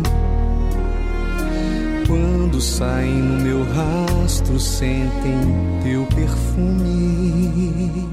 Quando 2.07 2.61
saem 2.61 3.23
no 3.23 3.43
meu 3.43 3.65
rastro, 3.73 4.61
sentem 4.61 5.41
teu 5.83 6.05
perfume. 6.15 8.09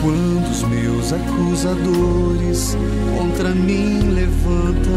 Quando 0.00 0.50
os 0.50 0.62
meus 0.62 1.12
acusadores 1.12 2.74
contra 3.18 3.54
mim 3.54 4.10
levantam, 4.14 4.92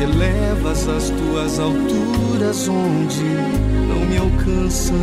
elevas 0.00 0.88
as 0.88 1.10
tuas 1.10 1.58
alturas 1.58 2.68
onde 2.68 3.24
não 3.88 4.06
me 4.06 4.16
alcançam. 4.16 4.96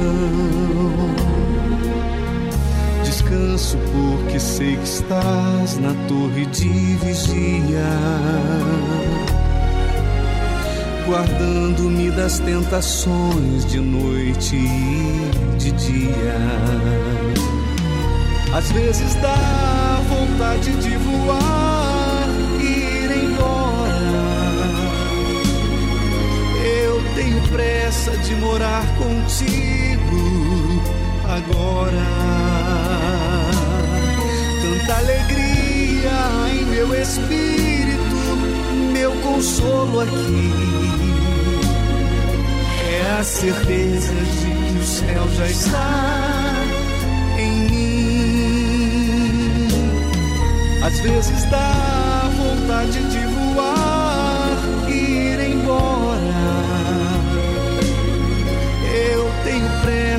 Descanso 3.03 3.77
porque 3.91 4.39
sei 4.39 4.75
que 4.77 4.83
estás 4.83 5.77
na 5.77 5.93
torre 6.07 6.45
de 6.47 6.67
vigia, 6.67 7.83
guardando-me 11.05 12.11
das 12.11 12.39
tentações 12.39 13.65
de 13.65 13.79
noite 13.79 14.55
e 14.55 15.57
de 15.57 15.71
dia. 15.71 16.99
Às 18.53 18.71
vezes 18.71 19.13
dá 19.15 20.01
vontade 20.09 20.71
de 20.81 20.97
voar, 20.97 21.68
pressa 27.51 28.15
de 28.17 28.35
morar 28.35 28.85
contigo 28.97 30.81
agora 31.27 32.05
tanta 34.61 34.97
alegria 34.97 36.11
em 36.51 36.65
meu 36.65 36.93
espírito, 36.99 38.15
meu 38.91 39.11
consolo 39.21 40.01
aqui. 40.01 40.51
É 42.91 43.19
a 43.19 43.23
certeza 43.23 44.13
de 44.13 44.73
que 44.73 44.79
o 44.79 44.83
céu 44.83 45.27
já 45.35 45.47
está 45.47 46.53
em 47.37 47.51
mim. 47.69 48.09
Às 50.83 50.99
vezes 50.99 51.43
dá 51.45 52.29
vontade 52.35 53.03
de 53.09 53.28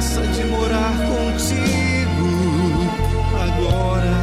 pressa 0.01 0.23
de 0.23 0.45
morar 0.45 0.97
contigo 0.97 2.31
agora. 3.39 4.17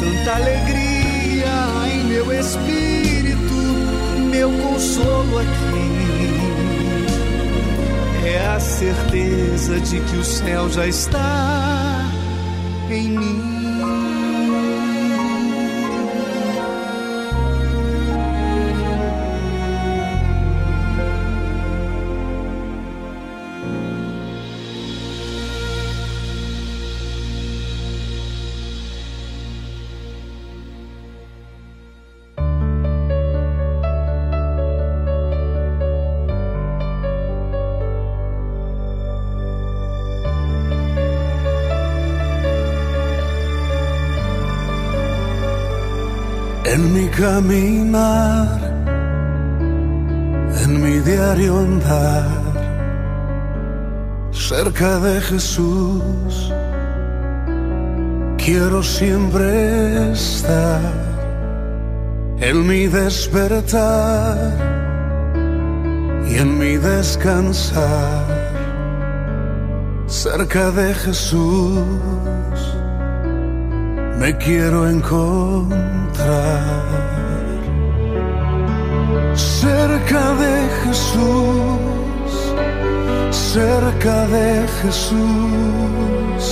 Tanta 0.00 0.34
alegria 0.36 1.52
em 1.92 2.04
meu 2.04 2.32
espírito, 2.32 3.52
meu 4.30 4.50
consolo 4.50 5.40
aqui. 5.40 5.88
É 8.24 8.46
a 8.46 8.58
certeza 8.58 9.78
de 9.78 10.00
que 10.00 10.16
o 10.16 10.24
céu 10.24 10.70
já 10.70 10.86
está 10.86 11.57
caminar, 47.18 48.60
en 50.62 50.70
mi 50.80 51.00
diario 51.00 51.58
andar, 51.58 52.28
cerca 54.30 55.00
de 55.00 55.20
Jesús, 55.20 56.52
quiero 58.36 58.82
siempre 58.84 60.12
estar. 60.12 61.08
En 62.40 62.68
mi 62.68 62.86
despertar 62.86 64.36
y 66.30 66.36
en 66.36 66.56
mi 66.56 66.76
descansar, 66.76 68.26
cerca 70.06 70.70
de 70.70 70.94
Jesús 70.94 71.84
me 74.18 74.36
quiero 74.36 74.88
encontrar 74.88 75.68
cerca 79.34 80.34
de 80.34 80.68
Jesús, 80.82 82.30
cerca 83.30 84.26
de 84.26 84.66
Jesús. 84.82 86.42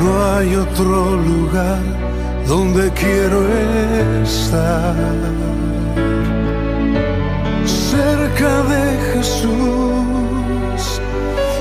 No 0.00 0.10
hay 0.34 0.56
otro 0.56 1.16
lugar 1.16 1.82
donde 2.46 2.90
quiero 2.92 3.46
estar. 4.22 4.96
Cerca 7.66 8.62
de 8.72 8.84
Jesús, 9.12 10.80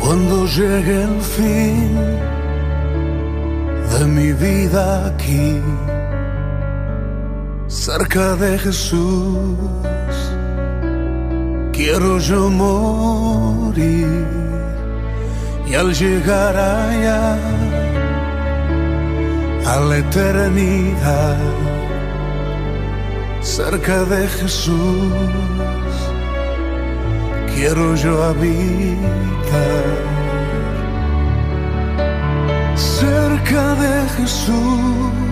Cuando 0.00 0.46
llegue 0.46 1.02
el 1.10 1.20
fin 1.36 1.98
de 3.92 4.04
mi 4.06 4.32
vida 4.32 5.06
aquí, 5.06 5.60
cerca 7.72 8.36
de 8.36 8.58
Jesús, 8.58 9.56
quiero 11.72 12.18
yo 12.18 12.50
morir 12.50 14.26
y 15.66 15.74
al 15.74 15.94
llegar 15.94 16.54
allá 16.54 17.38
a 19.66 19.80
la 19.88 19.98
eternidad, 19.98 21.38
cerca 23.40 24.04
de 24.04 24.28
Jesús, 24.28 25.12
quiero 27.54 27.94
yo 27.96 28.22
habitar. 28.22 29.84
Cerca 32.74 33.74
de 33.74 34.08
Jesús 34.16 35.31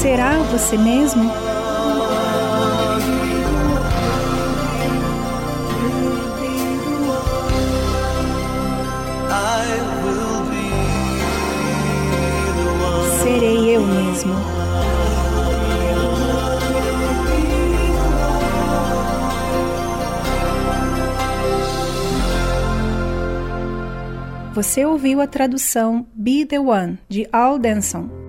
Será 0.00 0.38
você 0.44 0.78
mesmo? 0.78 1.28
Serei 13.24 13.76
eu 13.76 13.80
mesmo. 13.82 14.34
Você 24.54 24.84
ouviu 24.84 25.20
a 25.20 25.26
tradução 25.26 26.06
Be 26.14 26.46
the 26.46 26.60
One 26.60 27.00
de 27.08 27.28
Al 27.32 27.58
Denson. 27.58 28.27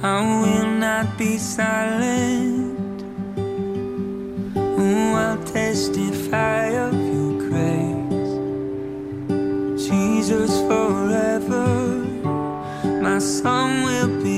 I 0.00 0.20
will 0.42 0.78
not 0.78 1.18
be 1.18 1.38
silent. 1.38 3.02
Oh, 4.56 5.14
I'll 5.14 5.42
testify 5.42 6.66
of 6.86 6.94
your 6.94 7.32
grace. 7.48 8.32
Jesus 9.88 10.60
forever. 10.68 11.66
My 13.02 13.18
song 13.18 13.82
will 13.82 14.22
be 14.22 14.37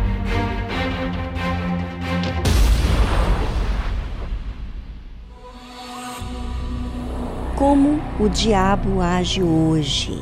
Como 7.61 7.99
o 8.19 8.27
diabo 8.27 9.01
age 9.01 9.43
hoje? 9.43 10.19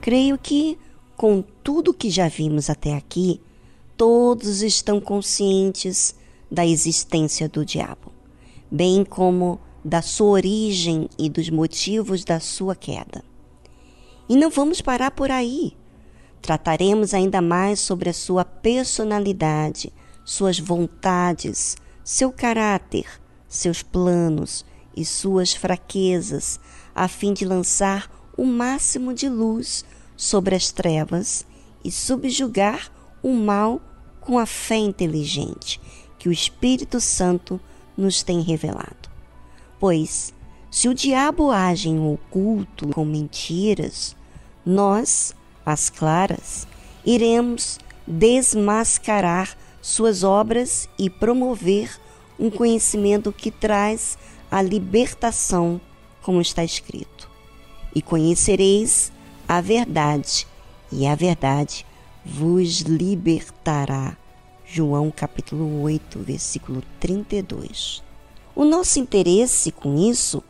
Creio 0.00 0.36
que, 0.36 0.76
com 1.16 1.40
tudo 1.62 1.94
que 1.94 2.10
já 2.10 2.26
vimos 2.26 2.68
até 2.68 2.94
aqui, 2.94 3.40
todos 3.96 4.60
estão 4.60 5.00
conscientes 5.00 6.16
da 6.50 6.66
existência 6.66 7.48
do 7.48 7.64
diabo, 7.64 8.10
bem 8.68 9.04
como 9.04 9.60
da 9.84 10.02
sua 10.02 10.30
origem 10.30 11.08
e 11.16 11.30
dos 11.30 11.48
motivos 11.48 12.24
da 12.24 12.40
sua 12.40 12.74
queda. 12.74 13.22
E 14.28 14.34
não 14.34 14.50
vamos 14.50 14.80
parar 14.80 15.12
por 15.12 15.30
aí. 15.30 15.76
Trataremos 16.40 17.14
ainda 17.14 17.40
mais 17.40 17.78
sobre 17.78 18.10
a 18.10 18.12
sua 18.12 18.44
personalidade, 18.44 19.92
suas 20.24 20.58
vontades, 20.58 21.76
seu 22.02 22.32
caráter, 22.32 23.06
seus 23.46 23.80
planos 23.80 24.64
e 24.96 25.04
suas 25.04 25.52
fraquezas, 25.52 26.60
a 26.94 27.08
fim 27.08 27.32
de 27.32 27.44
lançar 27.44 28.10
o 28.36 28.44
máximo 28.44 29.12
de 29.14 29.28
luz 29.28 29.84
sobre 30.16 30.54
as 30.54 30.70
trevas 30.70 31.46
e 31.84 31.90
subjugar 31.90 32.90
o 33.22 33.32
mal 33.32 33.80
com 34.20 34.38
a 34.38 34.46
fé 34.46 34.76
inteligente 34.76 35.80
que 36.18 36.28
o 36.28 36.32
Espírito 36.32 37.00
Santo 37.00 37.60
nos 37.96 38.22
tem 38.22 38.40
revelado. 38.40 39.10
Pois, 39.80 40.32
se 40.70 40.88
o 40.88 40.94
diabo 40.94 41.50
age 41.50 41.88
em 41.88 42.00
oculto 42.00 42.88
com 42.88 43.04
mentiras, 43.04 44.16
nós, 44.64 45.34
as 45.66 45.90
claras, 45.90 46.66
iremos 47.04 47.78
desmascarar 48.06 49.56
suas 49.80 50.22
obras 50.22 50.88
e 50.98 51.10
promover 51.10 51.90
um 52.38 52.50
conhecimento 52.50 53.32
que 53.32 53.50
traz 53.50 54.16
a 54.52 54.60
libertação, 54.60 55.80
como 56.20 56.38
está 56.38 56.62
escrito. 56.62 57.26
E 57.94 58.02
conhecereis 58.02 59.10
a 59.48 59.62
verdade, 59.62 60.46
e 60.92 61.06
a 61.06 61.14
verdade 61.14 61.86
vos 62.22 62.80
libertará. 62.80 64.14
João 64.66 65.10
capítulo 65.10 65.80
8, 65.80 66.18
versículo 66.18 66.82
32. 67.00 68.02
O 68.54 68.66
nosso 68.66 69.00
interesse 69.00 69.72
com 69.72 69.96
isso 69.96 70.42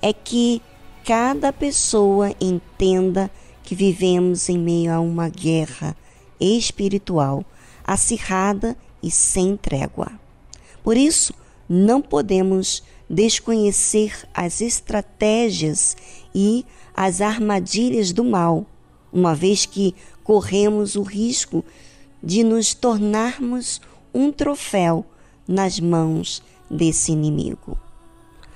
é 0.00 0.14
que 0.14 0.62
cada 1.04 1.52
pessoa 1.52 2.34
entenda 2.40 3.30
que 3.62 3.74
vivemos 3.74 4.48
em 4.48 4.58
meio 4.58 4.90
a 4.94 4.98
uma 4.98 5.28
guerra 5.28 5.94
espiritual 6.40 7.44
acirrada 7.84 8.74
e 9.02 9.10
sem 9.10 9.58
trégua. 9.58 10.10
Por 10.82 10.96
isso, 10.96 11.34
não 11.68 12.00
podemos 12.00 12.82
desconhecer 13.08 14.26
as 14.32 14.60
estratégias 14.60 15.96
e 16.34 16.64
as 16.94 17.20
armadilhas 17.20 18.12
do 18.12 18.24
mal, 18.24 18.66
uma 19.12 19.34
vez 19.34 19.66
que 19.66 19.94
corremos 20.22 20.94
o 20.96 21.02
risco 21.02 21.64
de 22.22 22.44
nos 22.44 22.74
tornarmos 22.74 23.80
um 24.14 24.30
troféu 24.30 25.04
nas 25.46 25.80
mãos 25.80 26.42
desse 26.70 27.12
inimigo. 27.12 27.76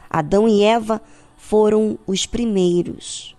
Adão 0.08 0.48
e 0.48 0.62
Eva 0.62 1.02
foram 1.36 1.98
os 2.06 2.26
primeiros. 2.26 3.36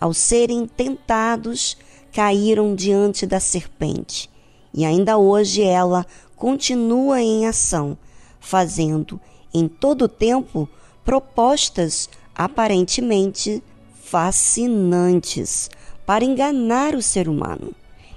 Ao 0.00 0.12
serem 0.12 0.66
tentados, 0.66 1.76
caíram 2.12 2.74
diante 2.74 3.26
da 3.26 3.40
serpente, 3.40 4.30
e 4.72 4.84
ainda 4.84 5.18
hoje 5.18 5.62
ela 5.62 6.06
continua 6.36 7.20
em 7.20 7.46
ação, 7.46 7.96
fazendo 8.38 9.20
em 9.52 9.68
todo 9.68 10.02
o 10.02 10.08
tempo 10.08 10.68
propostas 11.04 12.08
aparentemente 12.34 13.62
fascinantes 14.02 15.70
para 16.06 16.24
enganar 16.24 16.94
o 16.94 17.02
ser 17.02 17.28
humano. 17.28 17.72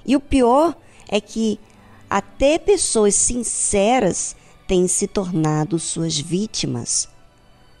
E 0.06 0.16
o 0.16 0.20
pior 0.20 0.76
é 1.08 1.20
que 1.20 1.58
até 2.08 2.58
pessoas 2.58 3.14
sinceras 3.14 4.36
têm 4.66 4.86
se 4.88 5.06
tornado 5.06 5.78
suas 5.78 6.18
vítimas. 6.18 7.08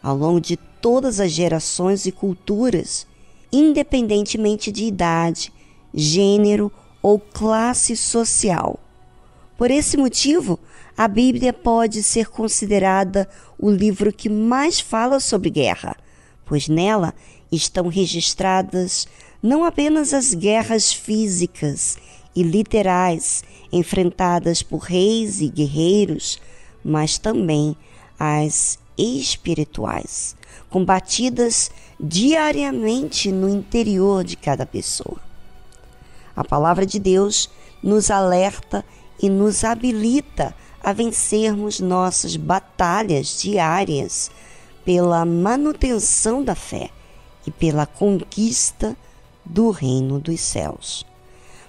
Ao 0.02 0.16
longo 0.16 0.40
de 0.40 0.56
todas 0.56 1.20
as 1.20 1.30
gerações 1.30 2.06
e 2.06 2.12
culturas, 2.12 3.06
independentemente 3.52 4.72
de 4.72 4.84
idade, 4.84 5.52
gênero 5.94 6.72
ou 7.02 7.18
classe 7.18 7.96
social. 7.96 8.78
Por 9.56 9.70
esse 9.70 9.96
motivo, 9.96 10.58
a 10.96 11.08
Bíblia 11.08 11.52
pode 11.52 12.02
ser 12.02 12.28
considerada 12.28 13.28
o 13.58 13.70
livro 13.70 14.12
que 14.12 14.28
mais 14.28 14.78
fala 14.80 15.20
sobre 15.20 15.50
guerra, 15.50 15.96
pois 16.44 16.68
nela 16.68 17.14
estão 17.50 17.88
registradas 17.88 19.06
não 19.42 19.64
apenas 19.64 20.12
as 20.12 20.34
guerras 20.34 20.92
físicas 20.92 21.96
e 22.34 22.42
literais 22.42 23.42
enfrentadas 23.72 24.62
por 24.62 24.78
reis 24.78 25.40
e 25.40 25.48
guerreiros, 25.48 26.40
mas 26.84 27.18
também 27.18 27.76
as 28.18 28.78
espirituais, 28.96 30.36
combatidas 30.70 31.70
diariamente 31.98 33.32
no 33.32 33.48
interior 33.48 34.22
de 34.22 34.36
cada 34.36 34.66
pessoa. 34.66 35.20
A 36.36 36.44
palavra 36.44 36.86
de 36.86 36.98
Deus 36.98 37.50
nos 37.82 38.10
alerta 38.10 38.84
e 39.20 39.28
nos 39.28 39.64
habilita 39.64 40.54
a 40.82 40.92
vencermos 40.92 41.80
nossas 41.80 42.36
batalhas 42.36 43.40
diárias 43.40 44.30
pela 44.84 45.24
manutenção 45.24 46.42
da 46.42 46.54
fé 46.54 46.90
e 47.46 47.50
pela 47.50 47.86
conquista 47.86 48.96
do 49.44 49.70
reino 49.70 50.18
dos 50.18 50.40
céus. 50.40 51.06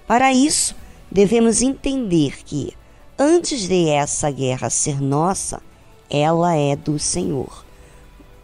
Para 0.06 0.32
isso, 0.32 0.74
devemos 1.10 1.62
entender 1.62 2.44
que, 2.44 2.72
antes 3.18 3.68
de 3.68 3.88
essa 3.88 4.30
guerra 4.30 4.68
ser 4.68 5.00
nossa, 5.00 5.62
ela 6.10 6.54
é 6.54 6.74
do 6.74 6.98
Senhor, 6.98 7.64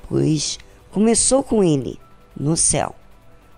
pois 0.08 0.58
começou 0.90 1.42
com 1.42 1.62
Ele 1.62 1.98
no 2.36 2.56
céu. 2.56 2.94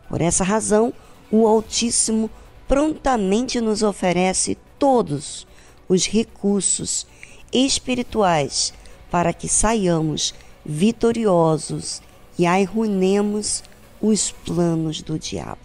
Por 0.09 0.21
essa 0.21 0.45
razão, 0.45 0.93
o 1.31 1.47
Altíssimo 1.47 2.31
prontamente 2.67 3.61
nos 3.61 3.83
oferece 3.83 4.57
todos 4.79 5.47
os 5.93 6.07
recursos 6.07 7.07
espirituais 7.53 8.73
para 9.11 9.33
que 9.33 9.47
saiamos 9.47 10.33
vitoriosos 10.65 12.01
e 12.39 12.47
arruinemos 12.47 13.63
os 14.01 14.31
planos 14.31 15.03
do 15.03 15.19
diabo. 15.19 15.61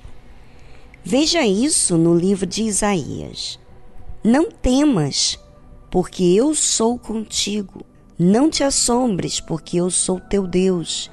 Veja 1.03 1.45
isso 1.45 1.97
no 1.97 2.13
livro 2.13 2.45
de 2.45 2.63
Isaías. 2.63 3.57
Não 4.21 4.51
temas, 4.51 5.39
porque 5.89 6.23
eu 6.23 6.53
sou 6.53 6.99
contigo. 6.99 7.86
Não 8.19 8.49
te 8.49 8.63
assombres, 8.63 9.39
porque 9.39 9.78
eu 9.78 9.89
sou 9.89 10.19
teu 10.19 10.45
Deus. 10.45 11.09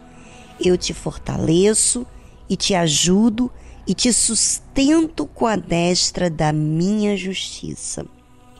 Eu 0.61 0.77
te 0.77 0.93
fortaleço 0.93 2.05
e 2.49 2.57
te 2.57 2.75
ajudo 2.75 3.51
e 3.87 3.95
te 3.95 4.12
sustento 4.12 5.27
com 5.27 5.47
a 5.47 5.55
destra 5.55 6.29
da 6.29 6.53
minha 6.53 7.17
justiça. 7.17 8.05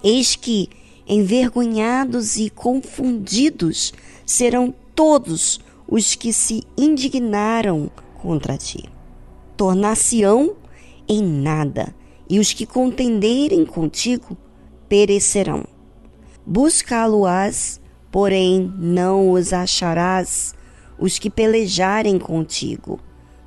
Eis 0.05 0.37
que, 0.37 0.69
envergonhados 1.09 2.37
e 2.37 2.51
confundidos, 2.51 3.95
serão 4.27 4.73
todos 4.95 5.59
os 5.89 6.15
que 6.15 6.31
se 6.31 6.63
indignaram 6.77 7.91
contra 8.21 8.59
ti. 8.59 8.85
Tornar-se-ão 9.57 10.57
em 11.09 11.23
nada, 11.23 11.95
e 12.29 12.39
os 12.39 12.53
que 12.53 12.67
contenderem 12.67 13.65
contigo 13.65 14.37
perecerão. 14.89 15.65
Buscá-lo-ás, 16.45 17.81
porém 18.13 18.71
não 18.79 19.31
os 19.31 19.55
acharás, 19.55 20.55
os 20.99 21.19
que 21.19 21.31
pelejarem 21.31 22.19
contigo. 22.19 23.01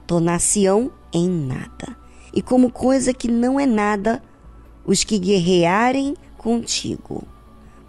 Tornar-se-ão 0.07 0.91
em 1.13 1.29
nada. 1.29 1.95
E 2.33 2.41
como 2.41 2.71
coisa 2.71 3.13
que 3.13 3.27
não 3.27 3.59
é 3.59 3.65
nada, 3.67 4.23
os 4.85 5.03
que 5.03 5.19
guerrearem 5.19 6.15
contigo. 6.47 7.27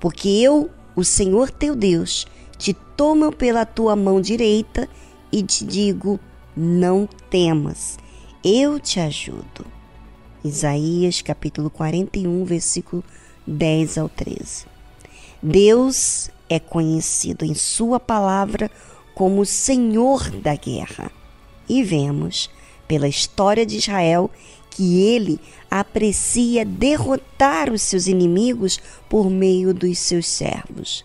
Porque 0.00 0.28
eu, 0.28 0.68
o 0.96 1.04
Senhor 1.04 1.48
teu 1.48 1.76
Deus, 1.76 2.26
te 2.56 2.74
tomo 2.74 3.30
pela 3.30 3.64
tua 3.64 3.94
mão 3.94 4.20
direita 4.20 4.88
e 5.30 5.44
te 5.44 5.64
digo: 5.64 6.18
não 6.56 7.08
temas, 7.30 8.00
eu 8.42 8.80
te 8.80 8.98
ajudo. 8.98 9.64
Isaías 10.42 11.22
capítulo 11.22 11.70
41, 11.70 12.44
versículo 12.44 13.04
10 13.46 13.96
ao 13.96 14.08
13. 14.08 14.66
Deus 15.40 16.28
é 16.48 16.58
conhecido 16.58 17.44
em 17.44 17.54
Sua 17.54 18.00
palavra 18.00 18.68
como 19.14 19.46
Senhor 19.46 20.32
da 20.32 20.56
guerra. 20.56 21.12
E 21.68 21.84
vemos, 21.84 22.50
pela 22.88 23.06
história 23.06 23.64
de 23.64 23.76
Israel, 23.76 24.28
que 24.78 25.02
ele 25.02 25.40
aprecia 25.68 26.64
derrotar 26.64 27.68
os 27.68 27.82
seus 27.82 28.06
inimigos 28.06 28.78
por 29.08 29.28
meio 29.28 29.74
dos 29.74 29.98
seus 29.98 30.28
servos. 30.28 31.04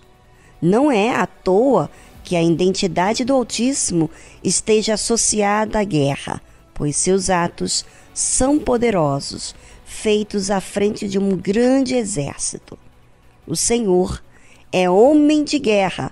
Não 0.62 0.92
é 0.92 1.16
à 1.16 1.26
toa 1.26 1.90
que 2.24 2.36
a 2.36 2.44
identidade 2.44 3.26
do 3.26 3.34
Altíssimo 3.34 4.12
esteja 4.44 4.94
associada 4.94 5.80
à 5.80 5.84
guerra, 5.84 6.40
pois 6.72 6.96
seus 6.96 7.32
atos 7.32 7.84
são 8.14 8.60
poderosos, 8.60 9.56
feitos 9.84 10.52
à 10.52 10.62
frente 10.62 11.10
de 11.10 11.18
um 11.18 11.36
grande 11.36 11.96
exército. 11.96 12.78
O 13.48 13.56
Senhor 13.56 14.22
é 14.72 14.88
homem 14.88 15.44
de 15.44 15.58
guerra, 15.58 16.12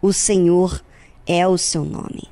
o 0.00 0.14
Senhor 0.14 0.82
é 1.26 1.46
o 1.46 1.58
seu 1.58 1.84
nome. 1.84 2.31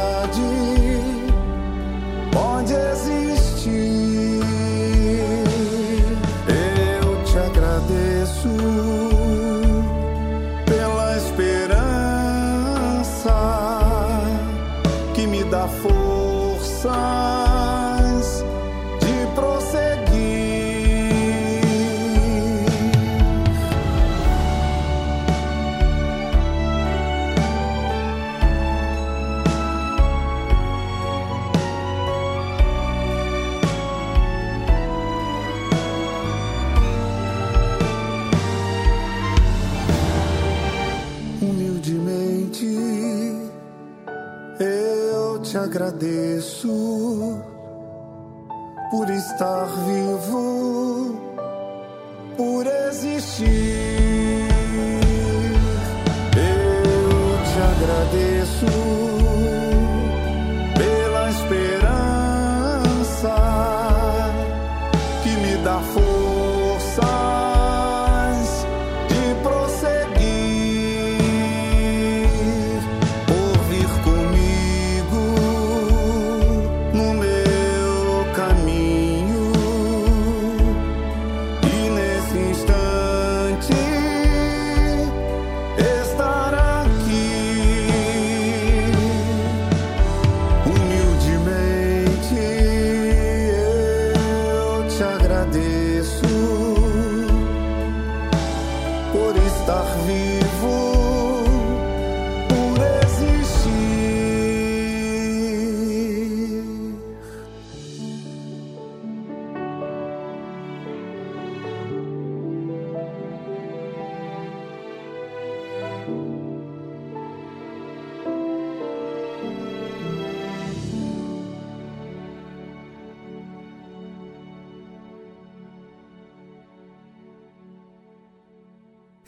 por 49.41 49.69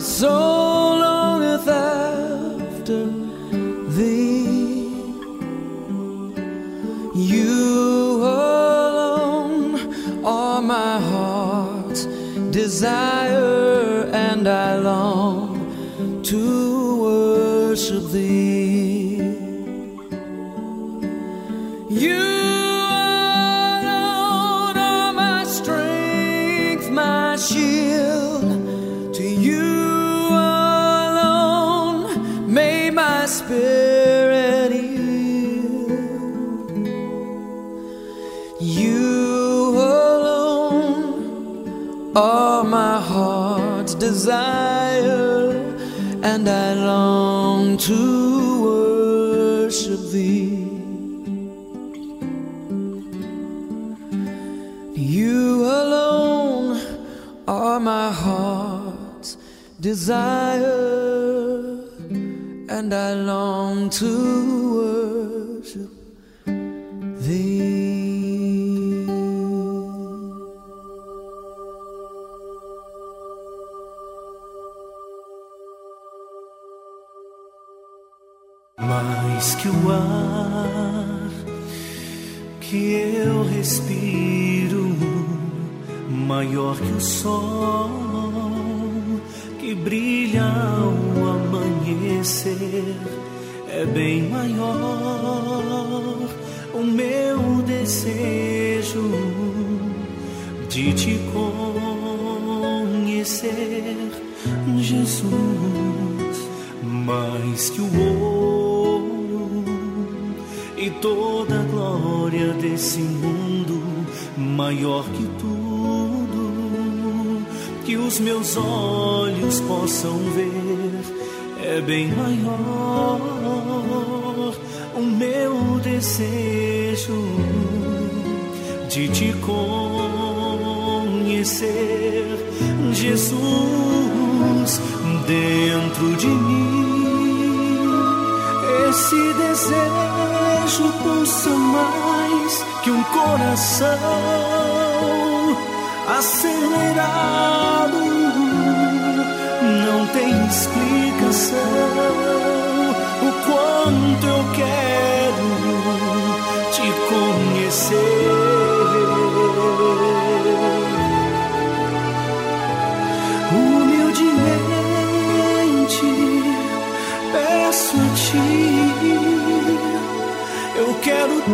So. 0.00 0.30
soul 0.30 0.69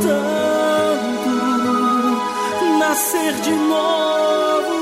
tanto 0.01 1.31
nascer 2.79 3.33
de 3.43 3.53
novo. 3.53 4.77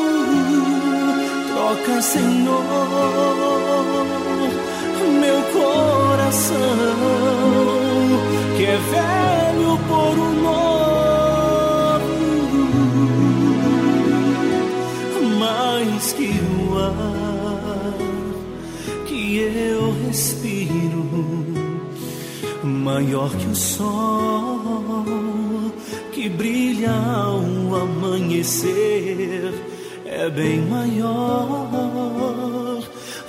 Troca, 1.49 2.03
Senhor, 2.03 2.65
meu 5.21 5.43
coração 5.53 6.55
que 8.57 8.65
é 8.67 8.77
velho 8.77 9.79
por 9.89 10.15
um 10.19 10.35
novo, 10.43 10.95
mais 15.39 16.13
que 16.13 16.31
o 16.61 16.79
ar 16.79 17.95
que 19.07 19.39
eu 19.39 19.95
respiro 20.07 21.05
maior 22.63 23.31
que 23.31 23.47
o 23.47 23.55
sol 23.55 24.54
brilha 26.29 26.91
ao 26.91 27.41
amanhecer 27.83 29.53
é 30.07 30.31
bem 30.31 30.61
maior. 30.63 31.69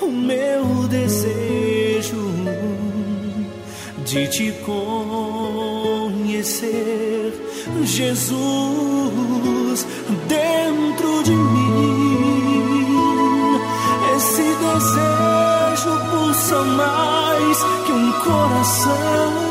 O 0.02 0.08
meu 0.08 0.88
desejo 0.88 2.34
de 4.06 4.28
te 4.28 4.52
conhecer, 6.24 6.54
Jesus, 7.84 8.38
dentro 10.28 11.24
de 11.24 11.32
mim. 11.32 12.86
Esse 14.16 14.44
desejo 14.44 15.94
pulsa 16.12 16.64
mais 16.64 17.58
que 17.86 17.92
um 17.92 18.12
coração 18.24 19.45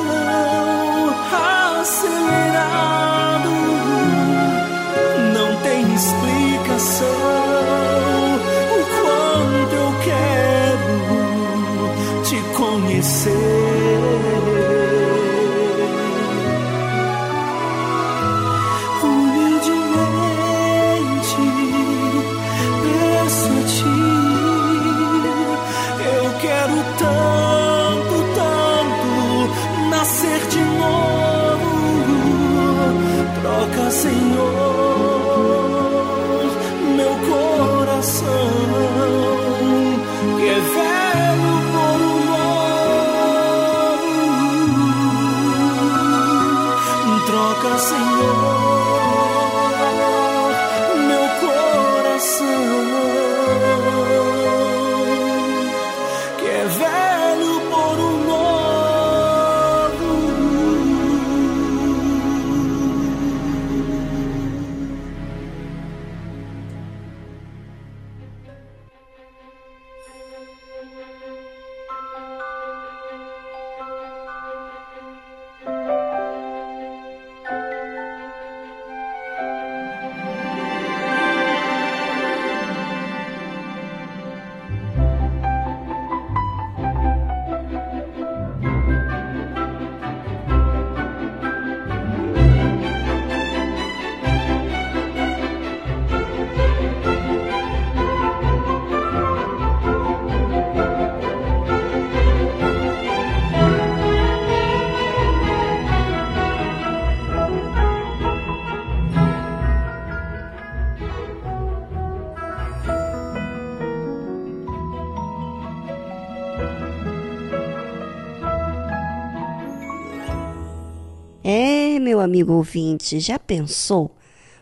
É, 121.46 121.98
meu 121.98 122.20
amigo 122.20 122.54
ouvinte, 122.54 123.20
já 123.20 123.38
pensou? 123.38 124.16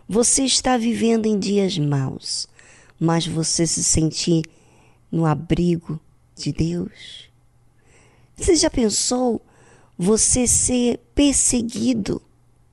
Você 0.08 0.42
está 0.42 0.76
vivendo 0.76 1.26
em 1.26 1.38
dias 1.38 1.78
maus, 1.78 2.48
mas 2.98 3.24
você 3.24 3.64
se 3.68 3.84
sentir 3.84 4.42
no 5.08 5.24
abrigo 5.24 6.00
de 6.34 6.52
Deus? 6.52 7.30
Você 8.36 8.56
já 8.56 8.68
pensou 8.68 9.40
você 9.96 10.44
ser 10.44 10.98
perseguido 11.14 12.20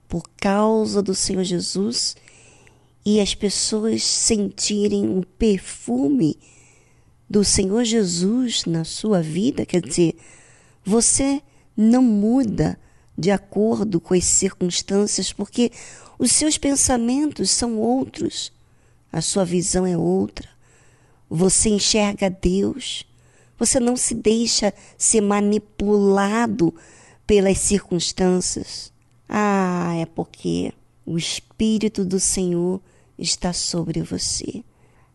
por 0.07 0.23
causa 0.37 1.03
do 1.03 1.13
Senhor 1.13 1.43
Jesus 1.43 2.17
e 3.05 3.21
as 3.21 3.35
pessoas 3.35 4.03
sentirem 4.03 5.19
o 5.19 5.23
perfume 5.37 6.35
do 7.29 7.43
Senhor 7.43 7.83
Jesus 7.83 8.65
na 8.65 8.83
sua 8.83 9.21
vida? 9.21 9.67
Quer 9.67 9.83
dizer, 9.83 10.15
você 10.83 11.43
não 11.77 12.01
muda 12.01 12.75
de 13.19 13.31
acordo 13.31 13.99
com 13.99 14.13
as 14.13 14.23
circunstâncias, 14.23 15.33
porque 15.33 15.71
os 16.17 16.31
seus 16.31 16.57
pensamentos 16.57 17.49
são 17.49 17.77
outros, 17.77 18.51
a 19.11 19.21
sua 19.21 19.43
visão 19.43 19.85
é 19.85 19.97
outra. 19.97 20.47
Você 21.29 21.69
enxerga 21.69 22.29
Deus, 22.29 23.05
você 23.57 23.79
não 23.79 23.97
se 23.97 24.15
deixa 24.15 24.73
ser 24.97 25.21
manipulado 25.21 26.73
pelas 27.27 27.57
circunstâncias. 27.59 28.91
Ah, 29.27 29.93
é 29.97 30.05
porque 30.05 30.73
o 31.05 31.17
Espírito 31.17 32.05
do 32.05 32.19
Senhor 32.19 32.81
está 33.17 33.51
sobre 33.51 34.01
você. 34.01 34.63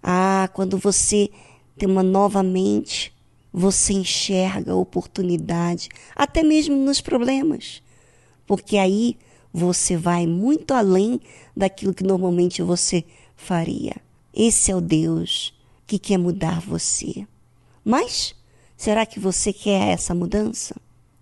Ah, 0.03 0.49
quando 0.53 0.77
você 0.77 1.31
tem 1.77 1.89
uma 1.89 2.03
nova 2.03 2.43
mente, 2.43 3.15
você 3.57 3.93
enxerga 3.93 4.73
a 4.73 4.77
oportunidade, 4.77 5.89
até 6.17 6.43
mesmo 6.43 6.75
nos 6.75 7.01
problemas, 7.01 7.84
porque 8.47 8.77
aí 8.77 9.17
você 9.53 9.97
vai 9.97 10.27
muito 10.27 10.75
além 10.75 11.21
daquilo 11.57 11.95
que 11.95 12.03
normalmente 12.03 12.63
você 12.63 13.05
faria. 13.37 13.95
Esse 14.33 14.71
é 14.71 14.77
o 14.77 14.81
Deus 14.81 15.55
que 15.87 15.99
quer 15.99 16.19
mudar 16.19 16.61
você. 16.61 17.27
Mas 17.85 18.35
será 18.77 19.07
que 19.07 19.21
você 19.21 19.53
quer 19.53 19.93
essa 19.93 20.15
mudança? 20.15 20.75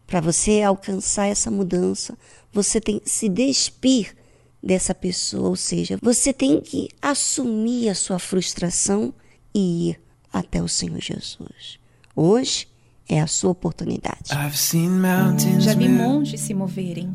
Para 0.07 0.20
você 0.20 0.62
alcançar 0.62 1.27
essa 1.27 1.51
mudança, 1.51 2.16
você 2.53 2.81
tem 2.81 2.99
que 2.99 3.11
se 3.11 3.28
despir 3.28 4.16
dessa 4.62 4.94
pessoa, 4.94 5.49
ou 5.49 5.57
seja, 5.57 5.99
você 6.01 6.32
tem 6.32 6.61
que 6.61 6.89
assumir 7.01 7.89
a 7.89 7.94
sua 7.94 8.19
frustração 8.19 9.12
e 9.55 9.90
ir 9.90 10.01
até 10.32 10.62
o 10.62 10.69
Senhor 10.69 11.01
Jesus. 11.01 11.78
Hoje 12.15 12.69
é 13.13 13.21
a 13.21 13.27
sua 13.27 13.51
oportunidade. 13.51 14.31
Já 15.61 15.75
vi 15.75 15.89
montes 15.89 16.41
se 16.41 16.55
moverem. 16.55 17.15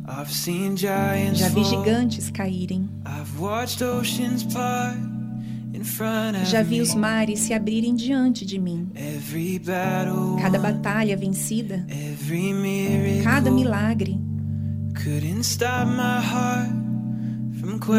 Já 1.34 1.50
vi 1.50 1.64
gigantes 1.64 2.30
caírem. 2.30 2.90
Já 6.46 6.64
vi 6.64 6.82
os 6.82 6.94
mares 6.94 7.40
se 7.40 7.54
abrirem 7.54 7.96
diante 7.96 8.46
de 8.46 8.60
mim. 8.60 8.90
Cada 10.42 10.60
batalha 10.60 11.18
vencida, 11.18 11.86
cada 13.24 13.50
milagre 13.52 14.20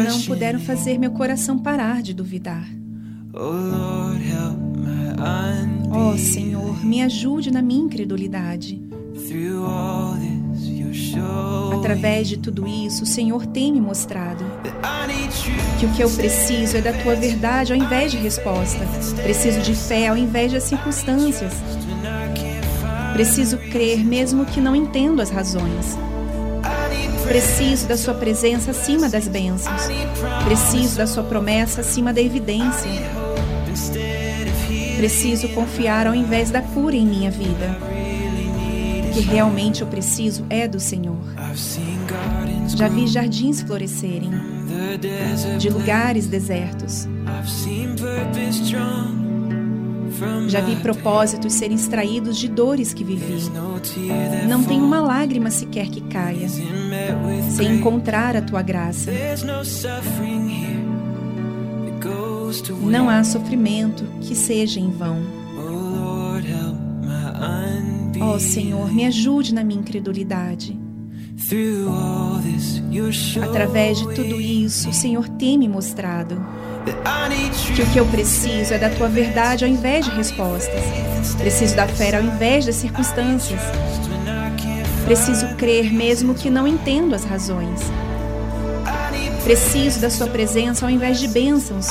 não 0.09 0.21
puderam 0.25 0.59
fazer 0.59 0.97
meu 0.97 1.11
coração 1.11 1.57
parar 1.57 2.01
de 2.01 2.13
duvidar. 2.13 2.78
Oh 5.91 6.17
Senhor, 6.17 6.85
me 6.85 7.01
ajude 7.01 7.51
na 7.51 7.61
minha 7.61 7.85
incredulidade. 7.85 8.81
Através 11.73 12.27
de 12.27 12.37
tudo 12.37 12.67
isso, 12.67 13.03
o 13.03 13.05
Senhor 13.05 13.45
tem 13.45 13.71
me 13.71 13.79
mostrado 13.79 14.43
que 15.79 15.85
o 15.85 15.93
que 15.93 16.03
eu 16.03 16.09
preciso 16.09 16.75
é 16.75 16.81
da 16.81 16.91
tua 16.91 17.15
verdade 17.15 17.71
ao 17.71 17.79
invés 17.79 18.11
de 18.11 18.17
resposta. 18.17 18.85
Preciso 19.23 19.61
de 19.61 19.73
fé 19.73 20.09
ao 20.09 20.17
invés 20.17 20.51
das 20.51 20.63
circunstâncias. 20.63 21.53
Preciso 23.13 23.57
crer 23.57 24.03
mesmo 24.03 24.45
que 24.45 24.59
não 24.59 24.75
entendo 24.75 25.21
as 25.21 25.29
razões. 25.29 25.97
Preciso 27.25 27.87
da 27.87 27.95
sua 27.95 28.15
presença 28.15 28.71
acima 28.71 29.07
das 29.07 29.27
bênçãos. 29.27 29.83
Preciso 30.43 30.97
da 30.97 31.07
sua 31.07 31.23
promessa 31.23 31.81
acima 31.81 32.11
da 32.11 32.21
evidência. 32.21 33.18
Preciso 34.99 35.47
confiar 35.53 36.05
ao 36.07 36.13
invés 36.13 36.51
da 36.51 36.61
cura 36.61 36.93
em 36.93 37.07
minha 37.07 37.31
vida. 37.31 37.79
O 39.07 39.13
que 39.13 39.21
realmente 39.21 39.81
eu 39.81 39.87
preciso 39.87 40.45
é 40.49 40.67
do 40.67 40.77
Senhor. 40.77 41.15
Já 42.75 42.89
vi 42.89 43.07
jardins 43.07 43.61
florescerem, 43.61 44.29
de 45.57 45.69
lugares 45.69 46.27
desertos. 46.27 47.07
Já 50.49 50.59
vi 50.59 50.75
propósitos 50.75 51.53
serem 51.53 51.77
extraídos 51.77 52.37
de 52.37 52.49
dores 52.49 52.93
que 52.93 53.05
vivi. 53.05 53.49
Não 54.49 54.61
tem 54.61 54.81
uma 54.81 54.99
lágrima 54.99 55.49
sequer 55.49 55.87
que 55.87 56.01
caia, 56.01 56.49
sem 57.55 57.75
encontrar 57.75 58.35
a 58.35 58.41
tua 58.41 58.61
graça. 58.61 59.09
Não 62.81 63.09
há 63.09 63.23
sofrimento 63.23 64.03
que 64.21 64.35
seja 64.35 64.79
em 64.79 64.89
vão. 64.91 65.21
Ó 68.21 68.35
oh, 68.35 68.39
Senhor, 68.39 68.91
me 68.93 69.05
ajude 69.05 69.53
na 69.53 69.63
minha 69.63 69.79
incredulidade. 69.79 70.77
Através 73.41 73.99
de 73.99 74.13
tudo 74.13 74.41
isso, 74.41 74.89
o 74.89 74.93
Senhor 74.93 75.27
tem 75.29 75.57
me 75.57 75.69
mostrado 75.69 76.45
que 77.75 77.81
o 77.81 77.89
que 77.91 77.99
eu 77.99 78.05
preciso 78.07 78.73
é 78.73 78.77
da 78.77 78.89
tua 78.89 79.07
verdade 79.07 79.63
ao 79.63 79.71
invés 79.71 80.05
de 80.05 80.11
respostas. 80.11 80.81
Preciso 81.37 81.75
da 81.75 81.87
fé 81.87 82.15
ao 82.15 82.23
invés 82.23 82.65
das 82.65 82.75
circunstâncias. 82.75 83.61
Preciso 85.05 85.47
crer 85.55 85.91
mesmo 85.93 86.33
que 86.33 86.49
não 86.49 86.67
entendo 86.67 87.15
as 87.15 87.23
razões. 87.23 87.81
Preciso 89.43 90.01
da 90.01 90.09
sua 90.09 90.27
presença 90.27 90.85
ao 90.85 90.91
invés 90.91 91.19
de 91.19 91.27
bênçãos. 91.27 91.87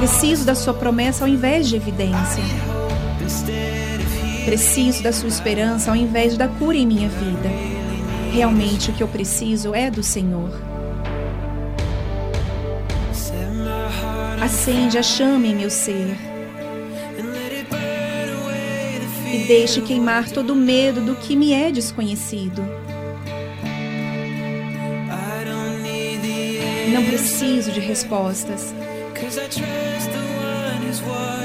Preciso 0.00 0.46
da 0.46 0.54
sua 0.54 0.72
promessa 0.72 1.24
ao 1.24 1.28
invés 1.28 1.68
de 1.68 1.76
evidência. 1.76 2.42
Preciso 4.46 5.02
da 5.02 5.12
sua 5.12 5.28
esperança 5.28 5.90
ao 5.90 5.96
invés 5.96 6.38
da 6.38 6.48
cura 6.48 6.74
em 6.74 6.86
minha 6.86 7.10
vida. 7.10 7.50
Realmente 8.32 8.90
o 8.90 8.94
que 8.94 9.02
eu 9.02 9.08
preciso 9.08 9.74
é 9.74 9.90
do 9.90 10.02
Senhor. 10.02 10.58
Acende 14.42 14.96
a 14.96 15.02
chama 15.02 15.46
em 15.46 15.54
meu 15.54 15.68
ser. 15.68 16.16
E 19.34 19.44
deixe 19.46 19.82
queimar 19.82 20.30
todo 20.30 20.54
o 20.54 20.56
medo 20.56 21.02
do 21.02 21.14
que 21.14 21.36
me 21.36 21.52
é 21.52 21.70
desconhecido. 21.70 22.66
Não 26.90 27.04
preciso 27.04 27.70
de 27.70 27.80
respostas. 27.80 28.74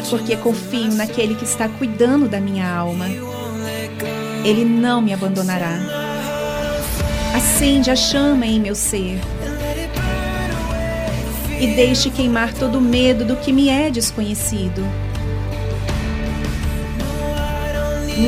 Porque 0.10 0.38
confio 0.38 0.94
naquele 0.94 1.36
que 1.36 1.44
está 1.44 1.68
cuidando 1.68 2.28
da 2.28 2.40
minha 2.40 2.70
alma. 2.70 3.06
Ele 4.44 4.64
não 4.64 5.02
me 5.02 5.14
abandonará. 5.14 5.80
Acende 7.36 7.92
a 7.92 7.96
chama 7.96 8.46
em 8.46 8.60
meu 8.60 8.76
ser 8.76 9.20
e 11.60 11.68
deixe 11.68 12.10
queimar 12.10 12.54
todo 12.54 12.78
o 12.78 12.82
medo 12.82 13.24
do 13.24 13.36
que 13.38 13.52
me 13.52 13.70
é 13.70 13.90
desconhecido. 13.90 14.86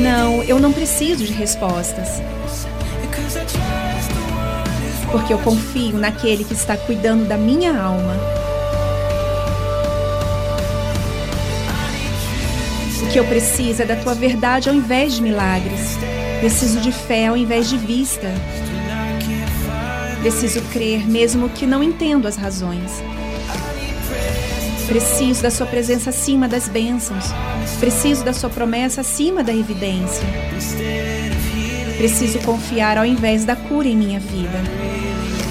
Não, 0.02 0.42
eu 0.42 0.58
não 0.58 0.72
preciso 0.72 1.24
de 1.24 1.32
respostas. 1.32 2.22
Porque 5.10 5.32
eu 5.32 5.38
confio 5.38 5.96
naquele 5.96 6.44
que 6.44 6.52
está 6.52 6.76
cuidando 6.76 7.26
da 7.26 7.36
minha 7.36 7.78
alma. 7.78 8.37
O 13.08 13.10
que 13.10 13.18
eu 13.18 13.24
preciso 13.24 13.80
é 13.80 13.86
da 13.86 13.96
tua 13.96 14.14
verdade 14.14 14.68
ao 14.68 14.74
invés 14.74 15.14
de 15.14 15.22
milagres. 15.22 15.96
Preciso 16.40 16.78
de 16.78 16.92
fé 16.92 17.28
ao 17.28 17.38
invés 17.38 17.66
de 17.66 17.78
vista. 17.78 18.30
Preciso 20.20 20.60
crer 20.70 21.08
mesmo 21.08 21.48
que 21.48 21.66
não 21.66 21.82
entendo 21.82 22.28
as 22.28 22.36
razões. 22.36 23.02
Preciso 24.86 25.42
da 25.42 25.50
Sua 25.50 25.66
presença 25.66 26.10
acima 26.10 26.46
das 26.46 26.68
bênçãos. 26.68 27.24
Preciso 27.80 28.22
da 28.26 28.34
Sua 28.34 28.50
promessa 28.50 29.00
acima 29.00 29.42
da 29.42 29.54
evidência. 29.54 30.26
Preciso 31.96 32.40
confiar 32.40 32.98
ao 32.98 33.06
invés 33.06 33.42
da 33.42 33.56
cura 33.56 33.88
em 33.88 33.96
minha 33.96 34.20
vida. 34.20 34.60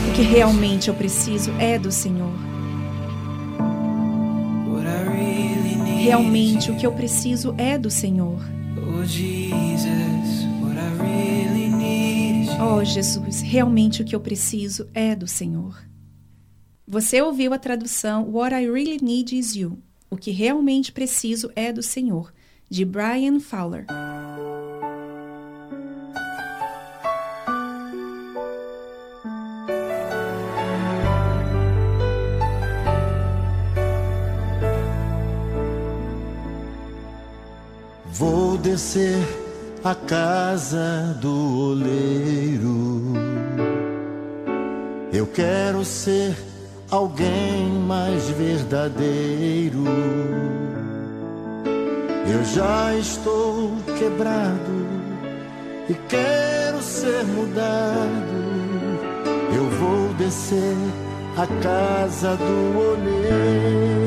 O 0.08 0.14
que 0.14 0.22
realmente 0.22 0.90
eu 0.90 0.94
preciso 0.94 1.52
é 1.58 1.80
do 1.80 1.92
Senhor. 1.92 2.47
Realmente 6.08 6.72
o 6.72 6.78
que 6.78 6.88
eu 6.88 6.94
preciso 6.94 7.54
é 7.58 7.78
do 7.78 7.92
Senhor. 7.92 8.40
Oh, 12.62 12.86
Jesus, 12.86 13.42
realmente 13.42 14.02
o 14.02 14.06
que 14.06 14.16
eu 14.16 14.22
preciso 14.22 14.88
é 14.94 15.14
do 15.14 15.28
Senhor. 15.28 15.78
Você 16.88 17.22
ouviu 17.22 17.54
a 17.54 17.60
tradução 17.60 18.24
What 18.32 18.56
I 18.56 18.72
Really 18.72 19.00
Need 19.02 19.38
Is 19.38 19.54
You. 19.54 19.80
O 20.10 20.16
que 20.16 20.32
realmente 20.32 20.94
preciso 20.94 21.52
é 21.58 21.74
do 21.74 21.84
Senhor, 21.84 22.34
de 22.70 22.86
Brian 22.86 23.42
Fowler. 23.42 23.86
Vou 38.18 38.58
descer 38.58 39.16
a 39.84 39.94
casa 39.94 41.16
do 41.22 41.70
oleiro. 41.70 43.14
Eu 45.14 45.28
quero 45.28 45.86
ser 45.86 46.36
alguém 46.90 47.70
mais 47.70 48.28
verdadeiro. 48.30 49.84
Eu 52.26 52.44
já 52.44 52.96
estou 52.96 53.74
quebrado 54.00 54.88
e 55.88 55.94
quero 56.10 56.82
ser 56.82 57.24
mudado. 57.24 58.36
Eu 59.56 59.70
vou 59.78 60.12
descer 60.16 60.76
a 61.38 61.46
casa 61.62 62.36
do 62.36 62.80
oleiro. 62.80 64.07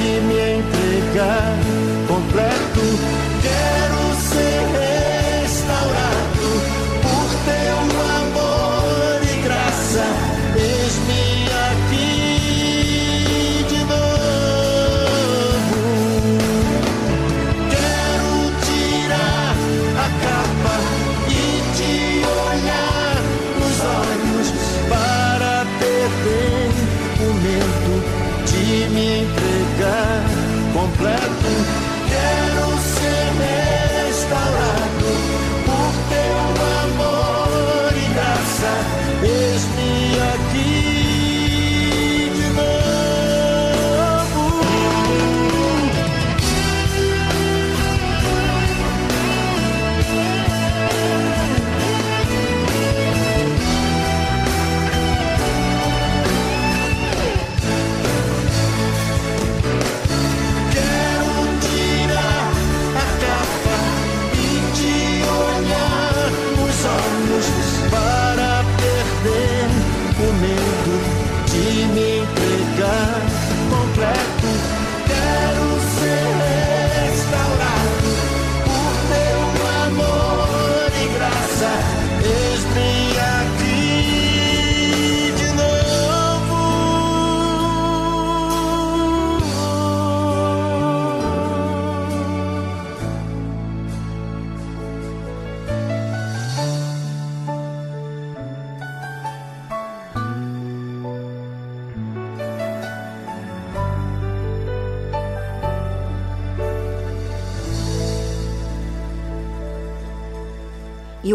De 0.00 0.20
me 0.22 0.54
entregar 0.56 1.56
completo. 2.08 3.01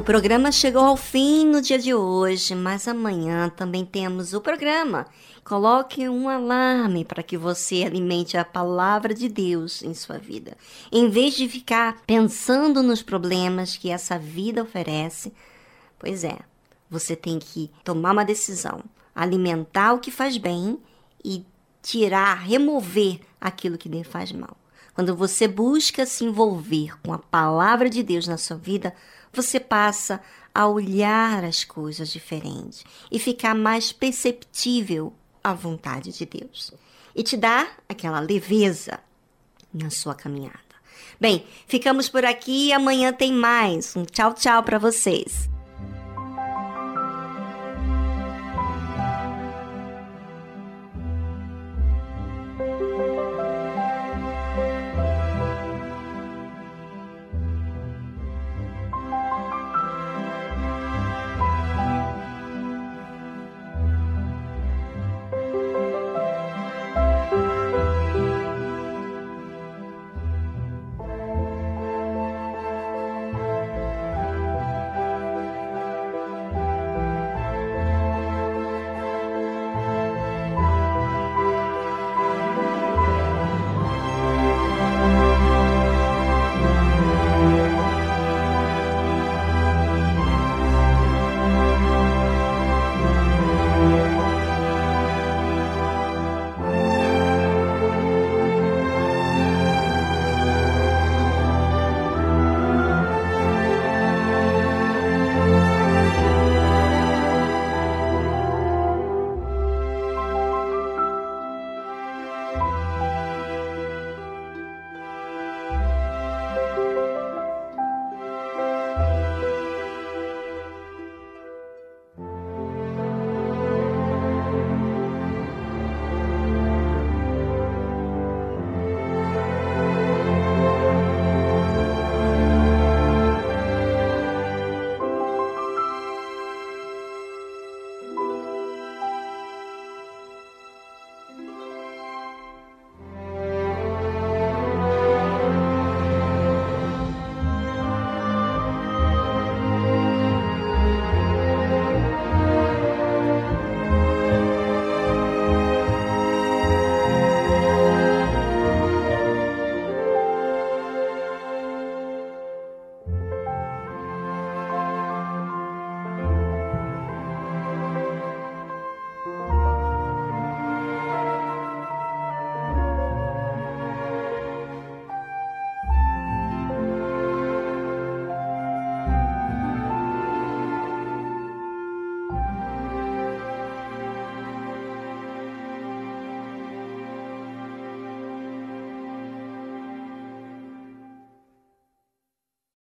Programa 0.07 0.53
chegou 0.53 0.85
ao 0.85 0.95
fim 0.95 1.45
no 1.45 1.61
dia 1.61 1.77
de 1.77 1.93
hoje, 1.93 2.55
mas 2.55 2.87
amanhã 2.87 3.49
também 3.49 3.83
temos 3.83 4.31
o 4.33 4.39
programa. 4.39 5.05
Coloque 5.43 6.07
um 6.07 6.29
alarme 6.29 7.03
para 7.03 7.21
que 7.21 7.37
você 7.37 7.83
alimente 7.83 8.37
a 8.37 8.45
palavra 8.45 9.13
de 9.13 9.27
Deus 9.27 9.83
em 9.83 9.93
sua 9.93 10.17
vida. 10.17 10.55
Em 10.93 11.09
vez 11.09 11.33
de 11.33 11.49
ficar 11.49 12.03
pensando 12.07 12.81
nos 12.81 13.01
problemas 13.03 13.75
que 13.75 13.89
essa 13.89 14.17
vida 14.17 14.63
oferece, 14.63 15.33
pois 15.99 16.23
é, 16.23 16.37
você 16.89 17.13
tem 17.13 17.37
que 17.37 17.69
tomar 17.83 18.13
uma 18.13 18.23
decisão, 18.23 18.81
alimentar 19.13 19.91
o 19.91 19.99
que 19.99 20.09
faz 20.09 20.37
bem 20.37 20.79
e 21.21 21.45
tirar, 21.81 22.43
remover 22.43 23.19
aquilo 23.41 23.77
que 23.77 23.89
lhe 23.89 24.05
faz 24.05 24.31
mal. 24.31 24.55
Quando 24.93 25.13
você 25.13 25.49
busca 25.49 26.05
se 26.05 26.23
envolver 26.23 26.97
com 27.03 27.11
a 27.11 27.19
palavra 27.19 27.89
de 27.89 28.01
Deus 28.01 28.25
na 28.25 28.37
sua 28.37 28.55
vida, 28.55 28.95
você 29.33 29.59
passa 29.59 30.21
a 30.53 30.67
olhar 30.67 31.43
as 31.43 31.63
coisas 31.63 32.09
diferentes 32.09 32.83
e 33.11 33.19
ficar 33.19 33.53
mais 33.53 33.91
perceptível 33.91 35.13
à 35.43 35.53
vontade 35.53 36.11
de 36.11 36.25
Deus. 36.25 36.73
E 37.15 37.23
te 37.23 37.37
dá 37.37 37.67
aquela 37.87 38.19
leveza 38.19 38.99
na 39.73 39.89
sua 39.89 40.15
caminhada. 40.15 40.57
Bem, 41.19 41.45
ficamos 41.67 42.09
por 42.09 42.25
aqui 42.25 42.67
e 42.67 42.73
amanhã 42.73 43.11
tem 43.11 43.31
mais. 43.31 43.95
Um 43.95 44.05
tchau, 44.05 44.33
tchau 44.33 44.63
para 44.63 44.77
vocês. 44.77 45.49